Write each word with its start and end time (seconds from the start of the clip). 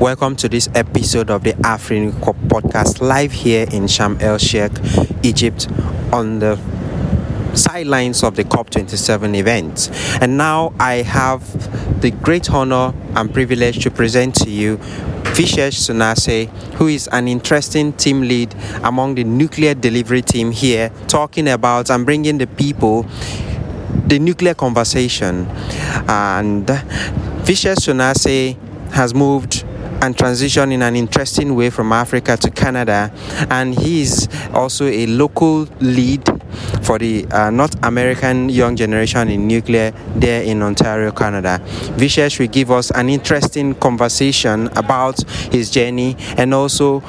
Welcome 0.00 0.34
to 0.36 0.48
this 0.48 0.66
episode 0.74 1.28
of 1.28 1.44
the 1.44 1.52
Afrin 1.52 2.18
Cop 2.22 2.34
podcast 2.46 3.02
live 3.02 3.32
here 3.32 3.66
in 3.70 3.82
Sharm 3.82 4.18
el 4.22 4.38
Sheikh, 4.38 4.72
Egypt, 5.22 5.68
on 6.10 6.38
the 6.38 6.58
sidelines 7.54 8.24
of 8.24 8.34
the 8.34 8.44
COP27 8.44 9.36
event. 9.36 9.90
And 10.22 10.38
now 10.38 10.72
I 10.80 11.02
have 11.02 12.00
the 12.00 12.12
great 12.12 12.50
honor 12.50 12.94
and 13.14 13.30
privilege 13.30 13.82
to 13.82 13.90
present 13.90 14.36
to 14.36 14.48
you 14.48 14.78
Vishesh 15.36 15.76
Sunase, 15.76 16.48
who 16.76 16.86
is 16.86 17.06
an 17.08 17.28
interesting 17.28 17.92
team 17.92 18.22
lead 18.22 18.54
among 18.82 19.16
the 19.16 19.24
nuclear 19.24 19.74
delivery 19.74 20.22
team 20.22 20.50
here, 20.50 20.90
talking 21.08 21.46
about 21.46 21.90
and 21.90 22.06
bringing 22.06 22.38
the 22.38 22.46
people 22.46 23.02
the 24.06 24.18
nuclear 24.18 24.54
conversation. 24.54 25.46
And 26.08 26.66
Vishesh 27.44 27.80
Sunase 27.80 28.56
has 28.92 29.12
moved 29.12 29.66
and 30.02 30.16
transition 30.16 30.72
in 30.72 30.82
an 30.82 30.96
interesting 30.96 31.54
way 31.54 31.70
from 31.70 31.92
Africa 31.92 32.36
to 32.36 32.50
Canada, 32.50 33.12
and 33.50 33.74
he 33.78 34.02
is 34.02 34.28
also 34.52 34.86
a 34.86 35.06
local 35.06 35.68
lead 35.80 36.22
for 36.82 36.98
the 36.98 37.26
uh, 37.26 37.50
North 37.50 37.76
American 37.84 38.48
young 38.48 38.76
generation 38.76 39.28
in 39.28 39.46
nuclear 39.46 39.92
there 40.16 40.42
in 40.42 40.62
Ontario, 40.62 41.12
Canada. 41.12 41.60
Vishesh 41.96 42.38
will 42.38 42.48
give 42.48 42.70
us 42.70 42.90
an 42.92 43.08
interesting 43.08 43.74
conversation 43.74 44.68
about 44.76 45.20
his 45.52 45.70
journey 45.70 46.16
and 46.36 46.52
also 46.54 47.00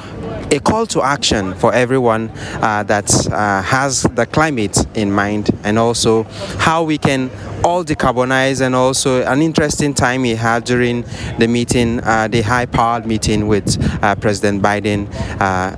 a 0.52 0.60
call 0.60 0.86
to 0.86 1.02
action 1.02 1.54
for 1.54 1.72
everyone 1.72 2.28
uh, 2.60 2.82
that 2.82 3.10
uh, 3.28 3.62
has 3.62 4.02
the 4.02 4.26
climate 4.26 4.76
in 4.94 5.10
mind 5.10 5.48
and 5.64 5.78
also 5.78 6.24
how 6.58 6.82
we 6.82 6.98
can 6.98 7.30
all 7.64 7.82
decarbonize 7.82 8.60
and 8.60 8.74
also 8.74 9.22
an 9.22 9.40
interesting 9.40 9.94
time 9.94 10.24
he 10.24 10.34
had 10.34 10.64
during 10.64 11.06
the 11.38 11.48
meeting, 11.48 12.00
uh, 12.00 12.28
the 12.28 12.42
high 12.42 12.66
powered 12.66 13.06
meeting 13.06 13.48
with 13.48 13.78
uh, 14.04 14.14
President 14.16 14.62
Biden 14.62 15.08
uh, 15.40 15.74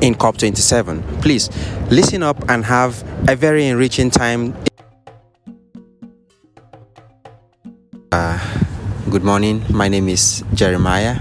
in 0.00 0.16
COP27. 0.16 1.22
Please 1.22 1.48
listen 1.92 2.24
up 2.24 2.50
and 2.50 2.64
have 2.64 3.04
a 3.28 3.36
very 3.36 3.66
enriching 3.66 4.10
time. 4.10 4.52
Uh, 8.10 8.38
good 9.10 9.22
morning. 9.22 9.62
My 9.70 9.86
name 9.86 10.08
is 10.08 10.42
Jeremiah, 10.54 11.20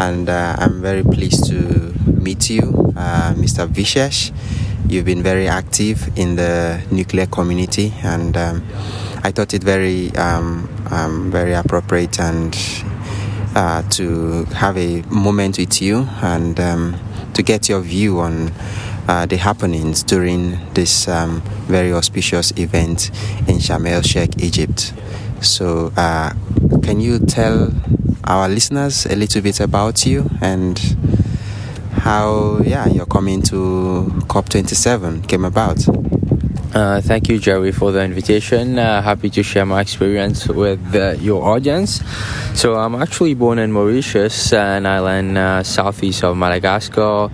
and 0.00 0.30
uh, 0.30 0.56
I'm 0.58 0.80
very 0.80 1.02
pleased 1.04 1.44
to 1.50 1.92
meet 2.06 2.48
you, 2.48 2.62
uh, 2.96 3.34
Mr. 3.36 3.68
Vishesh. 3.68 4.32
You've 4.88 5.04
been 5.04 5.22
very 5.22 5.46
active 5.46 6.08
in 6.18 6.36
the 6.36 6.82
nuclear 6.90 7.26
community, 7.26 7.92
and 8.02 8.34
um, 8.34 8.64
I 9.22 9.30
thought 9.30 9.52
it 9.52 9.62
very, 9.62 10.10
um, 10.16 10.68
um, 10.90 11.30
very 11.30 11.52
appropriate 11.52 12.18
and 12.18 12.56
uh, 13.54 13.82
to 13.90 14.44
have 14.46 14.78
a 14.78 15.02
moment 15.10 15.58
with 15.58 15.82
you 15.82 16.08
and 16.22 16.58
um, 16.58 16.96
to 17.34 17.42
get 17.42 17.68
your 17.68 17.80
view 17.80 18.20
on 18.20 18.52
uh, 19.06 19.26
the 19.26 19.36
happenings 19.36 20.02
during 20.02 20.58
this 20.72 21.08
um, 21.08 21.42
very 21.68 21.92
auspicious 21.92 22.52
event 22.56 23.10
in 23.48 23.58
Sharm 23.58 23.86
el 23.86 24.00
Sheikh, 24.00 24.42
Egypt. 24.42 24.94
So, 25.42 25.92
uh, 25.96 26.32
can 26.82 27.00
you 27.00 27.18
tell 27.18 27.72
our 28.24 28.48
listeners 28.48 29.06
a 29.06 29.16
little 29.16 29.42
bit 29.42 29.60
about 29.60 30.04
you 30.06 30.28
and 30.40 30.78
how, 31.92 32.58
yeah, 32.64 32.86
you're 32.88 33.06
coming 33.06 33.42
to 33.42 34.04
COP27 34.28 35.26
came 35.28 35.44
about? 35.44 35.78
Uh, 36.72 37.00
thank 37.00 37.28
you, 37.28 37.36
Jerry, 37.36 37.72
for 37.72 37.90
the 37.90 38.00
invitation. 38.00 38.78
Uh, 38.78 39.02
happy 39.02 39.28
to 39.30 39.42
share 39.42 39.66
my 39.66 39.80
experience 39.80 40.46
with 40.46 40.94
uh, 40.94 41.16
your 41.18 41.42
audience. 41.42 42.00
So, 42.54 42.76
I'm 42.76 42.94
actually 42.94 43.34
born 43.34 43.58
in 43.58 43.72
Mauritius, 43.72 44.52
an 44.52 44.86
island 44.86 45.36
uh, 45.36 45.64
southeast 45.64 46.22
of 46.22 46.36
Madagascar. 46.36 47.28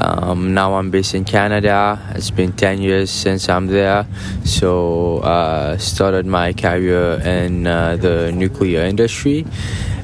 Um, 0.00 0.52
now 0.52 0.74
I'm 0.74 0.90
based 0.90 1.14
in 1.14 1.24
Canada. 1.24 1.96
It's 2.16 2.32
been 2.32 2.52
10 2.54 2.82
years 2.82 3.08
since 3.08 3.48
I'm 3.48 3.68
there. 3.68 4.04
So, 4.44 5.18
uh, 5.18 5.78
started 5.78 6.26
my 6.26 6.52
career 6.52 7.20
in 7.24 7.68
uh, 7.68 7.96
the 7.96 8.32
nuclear 8.32 8.80
industry. 8.80 9.46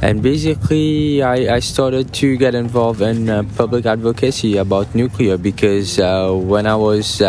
And 0.03 0.23
basically, 0.23 1.21
I, 1.21 1.57
I 1.57 1.59
started 1.59 2.15
to 2.15 2.37
get 2.37 2.55
involved 2.55 3.01
in 3.01 3.27
public 3.57 3.87
advocacy 3.87 4.57
about 4.57 4.95
nuclear 4.95 5.37
because 5.37 5.99
when 5.99 6.69
I 6.69 6.77
was 6.77 7.21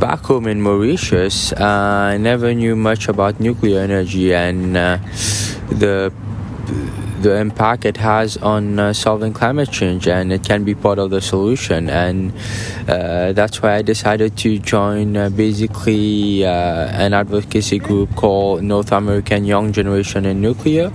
back 0.00 0.20
home 0.20 0.46
in 0.46 0.60
Mauritius, 0.60 1.52
uh, 1.52 2.12
I 2.14 2.16
never 2.16 2.52
knew 2.54 2.76
much 2.76 3.08
about 3.08 3.40
nuclear 3.40 3.80
energy 3.80 4.34
and 4.34 4.76
uh, 4.76 4.98
the 5.70 6.12
the 7.20 7.36
impact 7.36 7.86
it 7.86 7.96
has 7.96 8.36
on 8.36 8.78
uh, 8.78 8.92
solving 8.92 9.32
climate 9.32 9.70
change, 9.70 10.06
and 10.06 10.30
it 10.30 10.44
can 10.44 10.62
be 10.62 10.74
part 10.74 10.98
of 10.98 11.08
the 11.08 11.22
solution. 11.22 11.88
And 11.88 12.34
uh, 12.86 13.32
that's 13.32 13.62
why 13.62 13.76
I 13.76 13.82
decided 13.82 14.36
to 14.38 14.58
join 14.58 15.16
uh, 15.16 15.30
basically 15.30 16.44
uh, 16.44 16.50
an 16.50 17.14
advocacy 17.14 17.78
group 17.78 18.14
called 18.14 18.62
North 18.62 18.92
American 18.92 19.46
Young 19.46 19.72
Generation 19.72 20.26
in 20.26 20.42
Nuclear, 20.42 20.90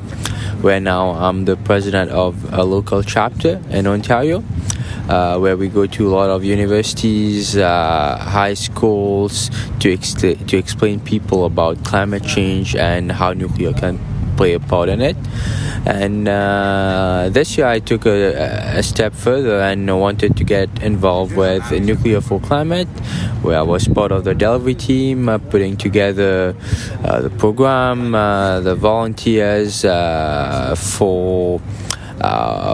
where 0.61 0.79
now 0.79 1.11
I'm 1.11 1.45
the 1.45 1.57
president 1.57 2.11
of 2.11 2.53
a 2.53 2.63
local 2.63 3.01
chapter 3.01 3.59
in 3.71 3.87
Ontario 3.87 4.43
uh, 5.09 5.37
where 5.39 5.57
we 5.57 5.67
go 5.67 5.85
to 5.87 6.07
a 6.07 6.11
lot 6.11 6.29
of 6.29 6.43
universities, 6.43 7.57
uh, 7.57 8.17
high 8.17 8.53
schools 8.53 9.49
to 9.79 9.91
ex- 9.91 10.13
to 10.13 10.57
explain 10.57 10.99
people 10.99 11.45
about 11.45 11.83
climate 11.83 12.23
change 12.23 12.75
and 12.75 13.11
how 13.11 13.33
nuclear 13.33 13.73
can 13.73 13.99
play 14.37 14.53
a 14.53 14.59
part 14.59 14.87
in 14.87 15.01
it. 15.01 15.17
And 15.85 16.27
uh, 16.27 17.29
this 17.29 17.57
year 17.57 17.67
I 17.67 17.79
took 17.79 18.05
a, 18.05 18.77
a, 18.77 18.83
step 18.83 19.13
further 19.13 19.59
and 19.59 19.99
wanted 19.99 20.37
to 20.37 20.43
get 20.45 20.69
involved 20.81 21.35
with 21.35 21.69
Nuclear 21.71 22.21
for 22.21 22.39
Climate, 22.39 22.87
where 23.41 23.57
I 23.57 23.63
was 23.63 23.87
part 23.87 24.11
of 24.13 24.23
the 24.23 24.33
delivery 24.33 24.75
team, 24.75 25.27
uh, 25.27 25.39
putting 25.39 25.75
together 25.75 26.55
uh, 27.03 27.21
the 27.21 27.29
program, 27.31 28.15
uh, 28.15 28.61
the 28.61 28.75
volunteers 28.75 29.83
uh, 29.83 30.75
for 30.77 31.59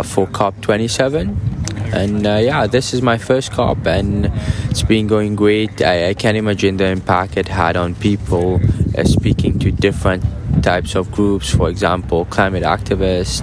for 0.04 0.28
COP27 0.28 1.65
and 1.94 2.26
uh, 2.26 2.36
yeah 2.36 2.68
this 2.68 2.94
is 2.94 3.02
my 3.02 3.18
first 3.18 3.52
cop 3.52 3.86
and 3.86 4.32
it's 4.70 4.84
been 4.84 5.08
going 5.08 5.36
great. 5.36 5.82
I, 5.82 6.10
I 6.10 6.14
can't 6.14 6.38
imagine 6.38 6.78
the 6.78 6.88
impact 6.88 7.38
it 7.38 7.48
had 7.48 7.76
on 7.78 7.96
people 7.96 8.60
uh, 8.98 9.04
speaking 9.04 9.60
to 9.60 9.72
different 9.72 10.24
types 10.64 10.96
of 10.96 11.12
groups 11.12 11.54
for 11.54 11.70
example 11.70 12.26
climate 12.26 12.64
activists 12.64 13.42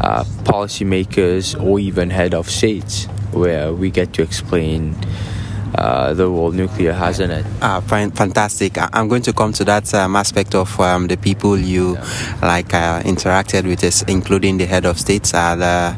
uh, 0.00 0.24
policymakers 0.44 1.60
or 1.62 1.78
even 1.78 2.10
head 2.10 2.34
of 2.34 2.48
states 2.50 3.06
where 3.32 3.72
we 3.72 3.90
get 3.90 4.12
to 4.14 4.22
explain 4.22 4.94
uh, 5.76 6.14
the 6.14 6.30
world 6.30 6.54
nuclear 6.54 6.92
has 6.92 7.20
in 7.20 7.30
it. 7.30 7.44
Ah, 7.60 7.80
fantastic. 7.80 8.78
I'm 8.78 9.08
going 9.08 9.22
to 9.22 9.32
come 9.32 9.52
to 9.54 9.64
that 9.64 9.92
um, 9.94 10.16
aspect 10.16 10.54
of 10.54 10.78
um, 10.80 11.06
the 11.06 11.16
people 11.16 11.58
you 11.58 11.94
yeah. 11.94 12.38
like 12.42 12.72
uh, 12.72 13.02
interacted 13.02 13.66
with, 13.66 13.84
us, 13.84 14.02
including 14.02 14.56
the 14.58 14.66
head 14.66 14.86
of 14.86 14.98
states, 14.98 15.34
uh, 15.34 15.54
the, 15.56 15.96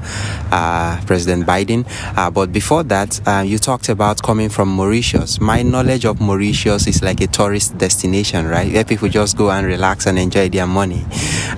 uh, 0.50 1.00
President 1.06 1.46
Biden. 1.46 1.86
Uh, 2.16 2.30
but 2.30 2.52
before 2.52 2.82
that, 2.84 3.20
uh, 3.26 3.42
you 3.46 3.58
talked 3.58 3.88
about 3.88 4.22
coming 4.22 4.48
from 4.48 4.68
Mauritius. 4.68 5.40
My 5.40 5.62
knowledge 5.62 6.04
of 6.04 6.20
Mauritius 6.20 6.86
is 6.86 7.02
like 7.02 7.20
a 7.20 7.26
tourist 7.26 7.78
destination, 7.78 8.46
right? 8.46 8.72
Where 8.72 8.84
people 8.84 9.08
just 9.08 9.36
go 9.36 9.50
and 9.50 9.66
relax 9.66 10.06
and 10.06 10.18
enjoy 10.18 10.48
their 10.48 10.66
money. 10.66 11.04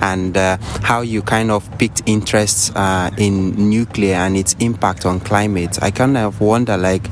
And 0.01 0.35
how 0.35 1.01
you 1.01 1.21
kind 1.21 1.51
of 1.51 1.69
picked 1.77 2.03
interest 2.05 2.75
in 3.17 3.69
nuclear 3.69 4.15
and 4.15 4.37
its 4.37 4.55
impact 4.59 5.05
on 5.05 5.19
climate. 5.19 5.81
I 5.81 5.91
kind 5.91 6.17
of 6.17 6.39
wonder, 6.41 6.77
like 6.77 7.07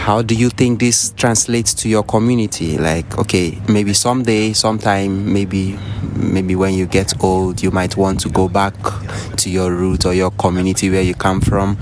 how 0.00 0.22
do 0.22 0.34
you 0.34 0.48
think 0.48 0.80
this 0.80 1.12
translates 1.16 1.74
to 1.74 1.88
your 1.88 2.02
community? 2.02 2.78
Like 2.78 3.18
okay 3.18 3.58
maybe 3.68 3.92
someday 3.92 4.54
sometime 4.54 5.30
maybe 5.30 5.78
maybe 6.16 6.56
when 6.56 6.72
you 6.72 6.86
get 6.86 7.22
old 7.22 7.62
you 7.62 7.70
might 7.70 7.98
want 7.98 8.18
to 8.20 8.30
go 8.30 8.48
back 8.48 8.74
to 9.36 9.50
your 9.50 9.70
roots 9.70 10.06
or 10.06 10.14
your 10.14 10.30
community 10.32 10.88
where 10.88 11.02
you 11.02 11.14
come 11.14 11.42
from. 11.42 11.76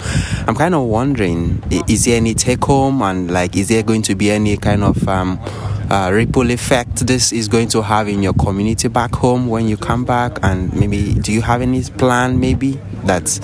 I'm 0.49 0.57
kind 0.57 0.75
of 0.75 0.83
wondering 0.83 1.63
is 1.89 2.07
there 2.07 2.17
any 2.17 2.35
take 2.35 2.65
home? 2.65 3.03
And 3.03 3.31
like 3.31 3.57
is 3.57 3.69
there 3.69 3.85
going 3.85 4.03
to 4.03 4.17
be 4.17 4.33
any 4.33 4.57
kind 4.57 4.83
of 4.83 5.09
um, 5.09 5.39
uh, 5.91 6.11
ripple 6.13 6.51
effect 6.51 7.07
this 7.07 7.33
is 7.33 7.49
going 7.49 7.69
to 7.69 7.83
have 7.83 8.09
in 8.09 8.23
your 8.23 8.35
community 8.35 8.89
back 8.89 9.15
home 9.15 9.47
when 9.47 9.69
you 9.69 9.77
come 9.77 10.05
back? 10.05 10.39
And 10.43 10.73
maybe 10.75 11.15
do 11.15 11.33
you 11.33 11.43
have 11.43 11.63
any 11.63 11.83
plan 11.83 12.39
maybe 12.41 12.73
that 13.05 13.41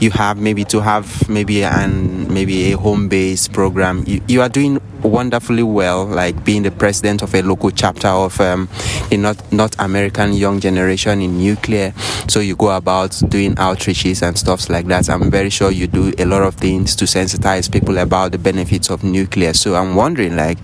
you 0.00 0.10
have 0.10 0.36
maybe 0.38 0.64
to 0.64 0.80
have 0.80 1.28
maybe 1.28 1.64
an 1.64 2.32
maybe 2.32 2.72
a 2.72 2.78
home 2.78 3.08
based 3.08 3.52
program? 3.52 4.04
You, 4.06 4.20
you 4.28 4.42
are 4.42 4.48
doing 4.48 4.80
wonderfully 5.02 5.64
well 5.64 6.06
like 6.06 6.44
being 6.44 6.62
the 6.62 6.70
president 6.70 7.22
of 7.22 7.34
a 7.34 7.42
local 7.42 7.72
chapter 7.72 8.06
of 8.06 8.40
um, 8.40 8.68
the 9.10 9.16
north 9.50 9.80
american 9.80 10.32
young 10.32 10.60
generation 10.60 11.20
in 11.20 11.38
nuclear. 11.38 11.92
So 12.28 12.38
you 12.40 12.54
go 12.54 12.76
about 12.76 13.20
doing 13.28 13.56
outreaches 13.56 14.22
and 14.26 14.38
stuffs 14.38 14.70
like 14.70 14.86
that. 14.86 15.10
I'm 15.10 15.30
very 15.30 15.50
sure 15.50 15.72
you 15.72 15.88
do 15.88 16.12
a 16.18 16.24
lot 16.24 16.42
of 16.42 16.54
things 16.54 16.94
to 16.96 17.04
sensitize 17.04 17.70
people 17.70 17.98
about 17.98 18.30
the 18.30 18.38
benefits 18.38 18.90
of 18.90 19.02
nuclear. 19.02 19.52
So 19.52 19.74
i'm 19.74 19.96
wondering 19.96 20.36
like 20.36 20.58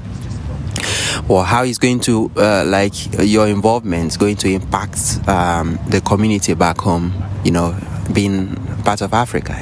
or 1.29 1.45
how 1.45 1.65
is 1.65 1.79
going 1.79 2.01
to 2.01 2.31
uh, 2.37 2.65
like 2.67 2.95
your 3.19 3.47
involvement 3.47 4.19
going 4.19 4.37
to 4.37 4.49
impact 4.49 5.19
um, 5.29 5.79
the 5.89 6.01
community 6.01 6.55
back 6.55 6.79
home 6.79 7.13
you 7.45 7.51
know 7.51 7.77
being 8.13 8.57
part 8.85 9.01
of 9.01 9.13
africa. 9.13 9.55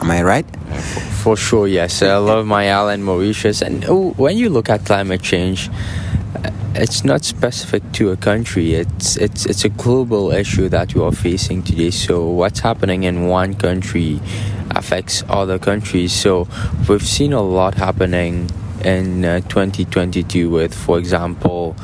Am 0.00 0.10
i 0.10 0.22
right? 0.22 0.46
For 1.22 1.36
sure 1.36 1.66
yes. 1.66 2.02
I 2.02 2.16
love 2.18 2.46
my 2.46 2.70
island 2.70 3.04
mauritius. 3.04 3.62
And 3.62 3.84
oh, 3.88 4.10
when 4.12 4.36
you 4.36 4.50
look 4.50 4.68
at 4.68 4.84
climate 4.84 5.22
change 5.22 5.70
uh, 6.34 6.50
it's 6.74 7.04
not 7.04 7.24
specific 7.24 7.82
to 7.92 8.10
a 8.10 8.16
country. 8.16 8.74
It's 8.74 9.16
it's 9.16 9.46
it's 9.46 9.64
a 9.64 9.70
global 9.70 10.32
issue 10.32 10.68
that 10.68 10.94
we 10.94 11.02
are 11.02 11.12
facing 11.12 11.62
today. 11.62 11.90
So 11.90 12.28
what's 12.28 12.60
happening 12.60 13.04
in 13.04 13.26
one 13.28 13.54
country 13.54 14.20
affects 14.70 15.24
other 15.28 15.58
countries. 15.58 16.12
So 16.12 16.46
we've 16.88 17.06
seen 17.06 17.32
a 17.32 17.42
lot 17.42 17.74
happening 17.74 18.50
in 18.84 19.24
uh, 19.24 19.40
2022 19.40 20.50
with, 20.50 20.74
for 20.74 20.98
example, 20.98 21.76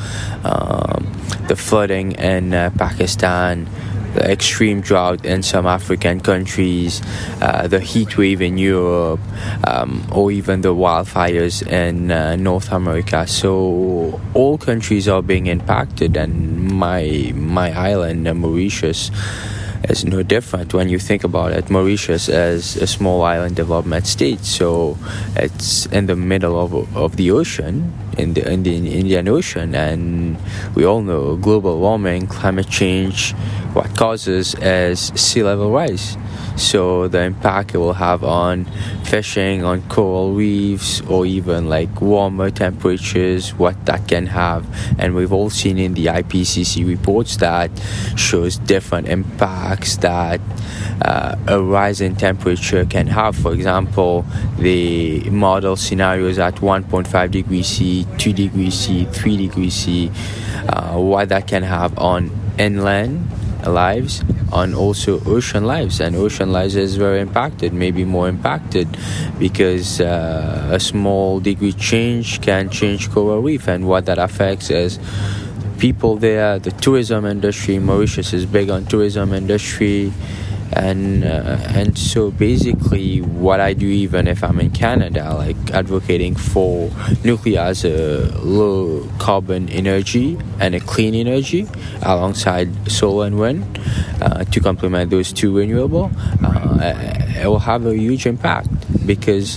um, 0.45 1.13
the 1.49 1.57
flooding 1.57 2.13
in 2.13 2.55
uh, 2.55 2.71
Pakistan, 2.79 3.69
the 4.15 4.31
extreme 4.31 4.81
drought 4.81 5.25
in 5.25 5.43
some 5.43 5.67
African 5.67 6.21
countries, 6.21 7.01
uh, 7.41 7.67
the 7.67 7.81
heat 7.81 8.17
wave 8.19 8.43
in 8.43 8.59
Europe, 8.59 9.21
um, 9.67 10.07
or 10.13 10.31
even 10.31 10.61
the 10.61 10.75
wildfires 10.75 11.67
in 11.67 12.11
uh, 12.11 12.37
North 12.37 12.71
America. 12.73 13.27
So 13.27 14.21
all 14.35 14.59
countries 14.59 15.09
are 15.09 15.23
being 15.23 15.47
impacted, 15.47 16.17
and 16.17 16.71
my 16.73 17.33
my 17.35 17.73
island, 17.73 18.25
Mauritius 18.35 19.11
is 19.89 20.05
no 20.05 20.23
different 20.23 20.75
when 20.75 20.89
you 20.89 20.99
think 20.99 21.25
about 21.25 21.53
it. 21.53 21.71
Mauritius 21.71 22.29
is 22.29 22.77
a 22.77 22.87
small 22.87 23.23
island 23.23 23.57
development 23.57 24.07
state, 24.07 24.45
so 24.45 24.99
it's 25.37 25.87
in 25.87 26.07
the 26.07 26.17
middle 26.17 26.61
of, 26.61 26.97
of 26.97 27.17
the 27.17 27.31
ocean, 27.31 27.93
in 28.19 28.35
the, 28.35 28.51
in 28.51 28.63
the 28.63 28.77
Indian 28.77 29.29
Ocean, 29.29 29.75
and 29.75 30.37
we 30.75 30.85
all 30.85 31.03
know 31.03 31.37
global 31.37 31.79
warming, 31.79 32.27
climate 32.27 32.69
change, 32.69 33.33
what 33.73 33.97
causes 33.97 34.55
is 34.57 35.13
sea 35.15 35.43
level 35.43 35.71
rise. 35.71 36.17
So 36.57 37.09
the 37.09 37.23
impact 37.23 37.75
it 37.75 37.79
will 37.79 37.95
have 37.95 38.23
on 38.23 38.67
fishing, 39.05 39.65
on 39.65 39.83
coral 39.89 40.35
reefs, 40.35 41.01
or 41.03 41.25
even 41.25 41.69
like 41.69 42.01
warmer 42.01 42.51
temperatures, 42.51 43.55
what 43.55 43.87
that 43.87 44.07
can 44.09 44.27
have. 44.27 44.67
And 44.99 45.15
we've 45.15 45.33
all 45.33 45.49
seen 45.49 45.79
in 45.79 45.95
the 45.95 46.07
IPCC 46.07 46.87
reports 46.87 47.37
that 47.39 47.71
shows 48.17 48.59
different 48.59 49.09
impacts 49.09 49.97
that 49.99 50.41
uh, 51.05 51.37
a 51.47 51.63
rise 51.63 52.01
in 52.01 52.17
temperature 52.17 52.85
can 52.85 53.07
have. 53.07 53.35
For 53.35 53.53
example, 53.55 54.25
the 54.59 55.29
model 55.31 55.77
scenarios 55.77 56.39
at 56.39 56.57
1.5 56.57 57.31
degrees 57.31 57.67
C, 57.67 58.02
2 58.19 58.33
degrees 58.33 58.75
C, 58.75 59.05
3 59.05 59.37
degrees 59.37 59.75
C, 59.75 60.11
uh, 60.69 60.97
what 60.99 61.29
that 61.31 61.47
can 61.47 61.63
have 61.63 61.99
on 61.99 62.31
inland 62.59 63.29
lives 63.67 64.23
on 64.53 64.75
also 64.75 65.23
ocean 65.25 65.65
lives. 65.65 66.01
And 66.01 66.17
ocean 66.17 66.53
lives 66.53 66.77
is 66.77 66.97
very 66.97 67.21
impacted 67.21 67.73
maybe 67.73 68.05
more 68.05 68.29
impacted 68.29 68.89
because 69.39 70.01
uh, 70.01 70.71
a 70.73 70.81
small 70.81 71.41
degree 71.41 71.73
change 71.73 72.41
can 72.41 72.71
change 72.71 73.11
coral 73.11 73.41
reef. 73.41 73.69
And 73.69 73.89
what 73.89 74.07
that 74.07 74.19
affects 74.19 74.71
is 74.71 74.99
people 75.79 76.17
there 76.17 76.59
the 76.61 76.71
tourism 76.71 77.25
industry 77.25 77.79
mauritius 77.79 78.33
is 78.33 78.47
big 78.47 78.71
on 78.71 78.85
tourism 78.87 79.33
industry 79.33 80.13
and 80.73 81.25
uh, 81.25 81.59
and 81.69 81.99
so 81.99 82.31
basically 82.31 83.21
what 83.21 83.61
I 83.61 83.73
do 83.73 83.87
even 83.87 84.27
if 84.27 84.43
I'm 84.43 84.61
in 84.61 84.71
Canada 84.71 85.35
like 85.35 85.57
advocating 85.73 86.35
for 86.35 86.91
nuclear 87.25 87.61
as 87.61 87.85
a 87.85 88.31
low 88.43 89.09
carbon 89.19 89.69
energy 89.69 90.39
and 90.61 90.75
a 90.75 90.81
clean 90.81 91.15
energy 91.15 91.67
alongside 92.03 92.91
solar 92.91 93.27
and 93.27 93.39
wind 93.39 93.79
uh, 94.21 94.45
to 94.45 94.61
complement 94.61 95.11
those 95.11 95.33
two 95.33 95.57
renewable 95.57 96.11
uh, 96.43 97.23
it 97.43 97.47
will 97.47 97.59
have 97.59 97.87
a 97.87 97.97
huge 97.97 98.27
impact. 98.27 98.69
Because 99.07 99.57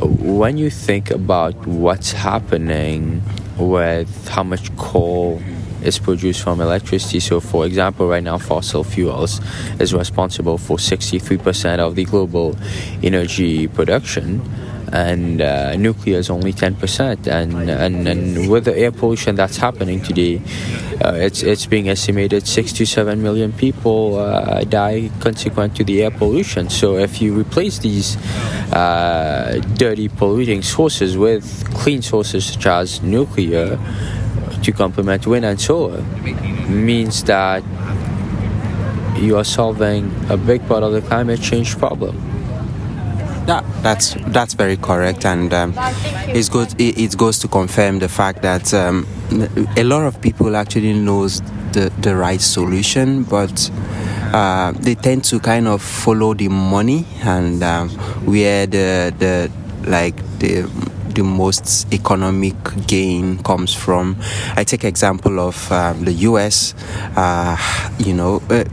when 0.00 0.56
you 0.56 0.70
think 0.70 1.10
about 1.10 1.54
what's 1.66 2.12
happening 2.12 3.22
with 3.58 4.28
how 4.28 4.42
much 4.42 4.74
coal 4.76 5.40
is 5.84 5.98
produced 5.98 6.42
from 6.42 6.60
electricity. 6.60 7.20
So, 7.20 7.40
for 7.40 7.66
example, 7.66 8.08
right 8.08 8.22
now, 8.22 8.38
fossil 8.38 8.84
fuels 8.84 9.40
is 9.80 9.94
responsible 9.94 10.58
for 10.58 10.76
63% 10.76 11.78
of 11.78 11.94
the 11.94 12.04
global 12.04 12.56
energy 13.02 13.68
production. 13.68 14.42
And 14.92 15.40
uh, 15.40 15.74
nuclear 15.76 16.18
is 16.18 16.28
only 16.28 16.52
10%. 16.52 17.26
And, 17.26 17.70
and, 17.70 18.06
and 18.06 18.50
with 18.50 18.66
the 18.66 18.76
air 18.76 18.92
pollution 18.92 19.36
that's 19.36 19.56
happening 19.56 20.02
today, 20.02 20.42
uh, 21.02 21.14
it's, 21.14 21.42
it's 21.42 21.64
being 21.64 21.88
estimated 21.88 22.46
6 22.46 22.72
to 22.74 22.84
7 22.84 23.22
million 23.22 23.54
people 23.54 24.16
uh, 24.18 24.64
die 24.64 25.10
consequent 25.20 25.76
to 25.76 25.84
the 25.84 26.02
air 26.02 26.10
pollution. 26.10 26.68
So, 26.68 26.96
if 26.96 27.22
you 27.22 27.34
replace 27.34 27.78
these 27.78 28.16
uh, 28.72 29.62
dirty 29.74 30.08
polluting 30.08 30.60
sources 30.60 31.16
with 31.16 31.72
clean 31.74 32.02
sources 32.02 32.44
such 32.44 32.66
as 32.66 33.02
nuclear, 33.02 33.78
to 34.62 34.72
complement 34.72 35.26
wind 35.26 35.44
and 35.44 35.60
solar 35.60 36.02
means 36.68 37.24
that 37.24 37.62
you 39.16 39.36
are 39.36 39.44
solving 39.44 40.12
a 40.30 40.36
big 40.36 40.66
part 40.66 40.82
of 40.82 40.92
the 40.92 41.00
climate 41.02 41.40
change 41.40 41.78
problem. 41.78 42.16
Yeah, 43.46 43.62
that's 43.82 44.14
that's 44.28 44.54
very 44.54 44.76
correct, 44.76 45.26
and 45.26 45.52
um, 45.52 45.74
it's 46.28 46.48
good. 46.48 46.80
It, 46.80 46.96
it, 46.96 47.18
goes 47.18 47.40
to 47.40 47.48
confirm 47.48 47.98
the 47.98 48.08
fact 48.08 48.42
that 48.42 48.72
um, 48.72 49.04
a 49.76 49.82
lot 49.82 50.06
of 50.06 50.20
people 50.20 50.54
actually 50.54 50.92
knows 50.92 51.40
the 51.72 51.92
the 52.00 52.14
right 52.14 52.40
solution, 52.40 53.24
but 53.24 53.68
uh, 54.32 54.70
they 54.72 54.94
tend 54.94 55.24
to 55.24 55.40
kind 55.40 55.66
of 55.66 55.82
follow 55.82 56.34
the 56.34 56.48
money 56.48 57.04
and 57.24 57.64
um, 57.64 57.88
where 58.24 58.66
the 58.66 59.12
the 59.18 59.50
like 59.90 60.16
the 60.38 60.62
the 61.14 61.22
most 61.22 61.92
economic 61.92 62.54
gain 62.86 63.42
comes 63.42 63.74
from. 63.74 64.16
I 64.56 64.64
take 64.64 64.84
example 64.84 65.40
of 65.40 65.70
um, 65.70 66.04
the 66.04 66.12
U.S. 66.30 66.74
Uh, 67.16 67.56
you 67.98 68.14
know, 68.14 68.36
uh, 68.50 68.64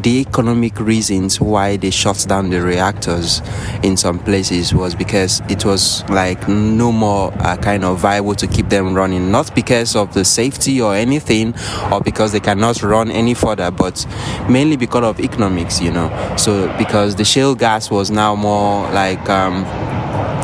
the 0.00 0.20
economic 0.20 0.78
reasons 0.80 1.40
why 1.40 1.76
they 1.76 1.90
shut 1.90 2.26
down 2.28 2.50
the 2.50 2.60
reactors 2.60 3.42
in 3.82 3.96
some 3.96 4.18
places 4.18 4.74
was 4.74 4.94
because 4.94 5.40
it 5.48 5.64
was 5.64 6.08
like 6.08 6.48
no 6.48 6.92
more 6.92 7.32
uh, 7.38 7.56
kind 7.56 7.84
of 7.84 7.98
viable 7.98 8.34
to 8.34 8.46
keep 8.46 8.68
them 8.68 8.94
running, 8.94 9.30
not 9.30 9.54
because 9.54 9.96
of 9.96 10.14
the 10.14 10.24
safety 10.24 10.80
or 10.80 10.94
anything, 10.94 11.54
or 11.92 12.00
because 12.00 12.32
they 12.32 12.40
cannot 12.40 12.82
run 12.82 13.10
any 13.10 13.34
further, 13.34 13.70
but 13.70 14.06
mainly 14.48 14.76
because 14.76 15.04
of 15.04 15.20
economics. 15.20 15.80
You 15.80 15.92
know, 15.92 16.36
so 16.36 16.74
because 16.76 17.16
the 17.16 17.24
shale 17.24 17.54
gas 17.54 17.90
was 17.90 18.10
now 18.10 18.34
more 18.34 18.90
like 18.92 19.28
um, 19.28 19.64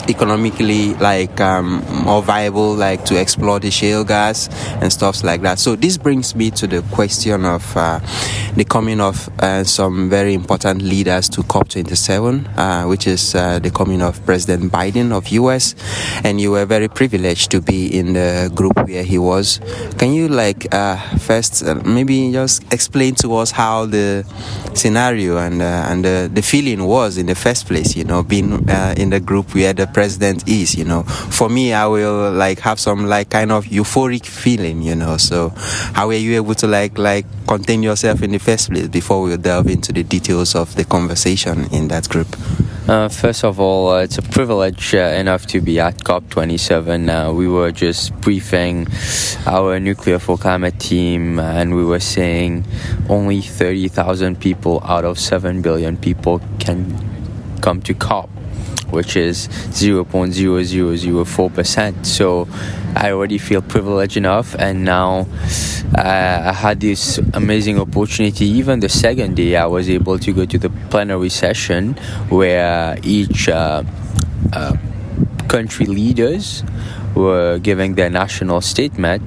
economically 0.08 0.94
like 0.94 1.40
um, 1.40 1.84
more 2.04 2.22
viable 2.22 2.74
like 2.74 3.04
to 3.04 3.20
explore 3.20 3.58
the 3.60 3.70
shale 3.70 4.04
gas 4.04 4.48
and 4.80 4.92
stuff 4.92 5.22
like 5.24 5.42
that. 5.42 5.58
So 5.58 5.76
this 5.76 5.96
brings 5.96 6.34
me 6.34 6.50
to 6.52 6.66
the 6.66 6.82
question 6.92 7.44
of 7.44 7.76
uh, 7.76 8.00
the 8.56 8.64
coming 8.64 9.00
of 9.00 9.28
uh, 9.40 9.64
some 9.64 10.08
very 10.08 10.34
important 10.34 10.82
leaders 10.82 11.28
to 11.30 11.42
COP27 11.42 12.56
uh, 12.56 12.86
which 12.88 13.06
is 13.06 13.34
uh, 13.34 13.58
the 13.58 13.70
coming 13.70 14.02
of 14.02 14.24
President 14.24 14.72
Biden 14.72 15.12
of 15.12 15.28
US 15.28 15.74
and 16.24 16.40
you 16.40 16.50
were 16.52 16.66
very 16.66 16.88
privileged 16.88 17.50
to 17.50 17.60
be 17.60 17.86
in 17.98 18.12
the 18.12 18.50
group 18.54 18.76
where 18.86 19.02
he 19.02 19.18
was. 19.18 19.60
Can 19.98 20.12
you 20.12 20.28
like 20.28 20.72
uh, 20.74 20.96
first 21.18 21.64
maybe 21.84 22.32
just 22.32 22.62
explain 22.72 23.14
to 23.16 23.34
us 23.36 23.50
how 23.50 23.86
the 23.86 24.24
scenario 24.74 25.38
and 25.38 25.62
and 25.62 26.04
the, 26.04 26.30
the 26.32 26.42
feeling 26.42 26.84
was 26.84 27.18
in 27.18 27.26
the 27.26 27.34
first 27.34 27.66
place 27.66 27.96
you 27.96 28.04
know 28.04 28.22
being 28.22 28.68
in 28.96 29.10
the 29.10 29.20
group 29.20 29.54
where 29.54 29.72
the 29.72 29.86
president 29.96 30.46
is 30.46 30.76
you 30.76 30.84
know. 30.84 31.04
For 31.04 31.48
me 31.48 31.72
i 31.72 31.86
will 31.86 32.30
like 32.30 32.58
have 32.60 32.78
some 32.78 33.06
like 33.06 33.30
kind 33.30 33.50
of 33.50 33.64
euphoric 33.64 34.26
feeling 34.26 34.82
you 34.82 34.94
know. 34.94 35.16
So 35.16 35.54
how 35.96 36.08
were 36.08 36.12
you 36.12 36.36
able 36.36 36.54
to 36.56 36.66
like 36.66 36.98
like 36.98 37.24
contain 37.46 37.82
yourself 37.82 38.22
in 38.22 38.32
the 38.32 38.38
first 38.38 38.68
place 38.68 38.88
before 38.88 39.22
we 39.22 39.34
delve 39.38 39.68
into 39.68 39.94
the 39.94 40.02
details 40.02 40.54
of 40.54 40.74
the 40.74 40.84
conversation 40.84 41.64
in 41.72 41.88
that 41.88 42.10
group? 42.10 42.28
Uh, 42.86 43.08
first 43.08 43.42
of 43.42 43.58
all, 43.58 43.88
uh, 43.88 44.02
it's 44.02 44.18
a 44.18 44.22
privilege 44.22 44.94
uh, 44.94 44.98
enough 45.18 45.46
to 45.46 45.62
be 45.62 45.80
at 45.80 45.96
COP27. 46.04 47.08
Uh, 47.08 47.32
we 47.32 47.48
were 47.48 47.72
just 47.72 48.14
briefing 48.20 48.86
our 49.46 49.80
Nuclear 49.80 50.18
for 50.18 50.36
Climate 50.36 50.78
team, 50.78 51.40
and 51.40 51.74
we 51.74 51.84
were 51.84 52.00
saying 52.00 52.66
only 53.08 53.40
30,000 53.40 54.38
people 54.38 54.82
out 54.84 55.06
of 55.06 55.18
7 55.18 55.62
billion 55.62 55.96
people 55.96 56.40
can 56.60 56.84
come 57.62 57.80
to 57.80 57.94
COP 57.94 58.28
which 58.90 59.16
is 59.16 59.48
0.0004%. 59.48 62.06
So 62.06 62.46
I 62.94 63.10
already 63.12 63.38
feel 63.38 63.62
privileged 63.62 64.16
enough, 64.16 64.54
and 64.58 64.84
now 64.84 65.26
uh, 65.96 66.42
I 66.46 66.52
had 66.52 66.80
this 66.80 67.18
amazing 67.34 67.78
opportunity. 67.78 68.46
Even 68.46 68.80
the 68.80 68.88
second 68.88 69.36
day, 69.36 69.54
I 69.56 69.66
was 69.66 69.88
able 69.90 70.18
to 70.18 70.32
go 70.32 70.46
to 70.46 70.58
the 70.58 70.70
plenary 70.90 71.28
session 71.28 71.94
where 72.28 72.98
each 73.02 73.48
uh, 73.48 73.82
uh, 74.52 74.76
country 75.48 75.86
leaders 75.86 76.64
were 77.14 77.58
giving 77.58 77.94
their 77.94 78.10
national 78.10 78.60
statement, 78.60 79.22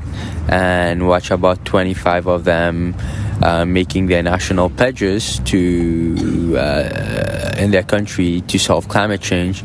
and 0.48 1.08
watch 1.08 1.32
about 1.32 1.66
25 1.66 2.28
of 2.28 2.44
them 2.44 2.94
uh, 3.42 3.66
making 3.66 4.08
their 4.08 4.24
national 4.24 4.70
pledges 4.70 5.40
to 5.46 6.56
uh, 6.58 7.56
in 7.58 7.72
their 7.72 7.84
country 7.84 8.42
to 8.48 8.58
solve 8.58 8.88
climate 8.88 9.22
change, 9.22 9.64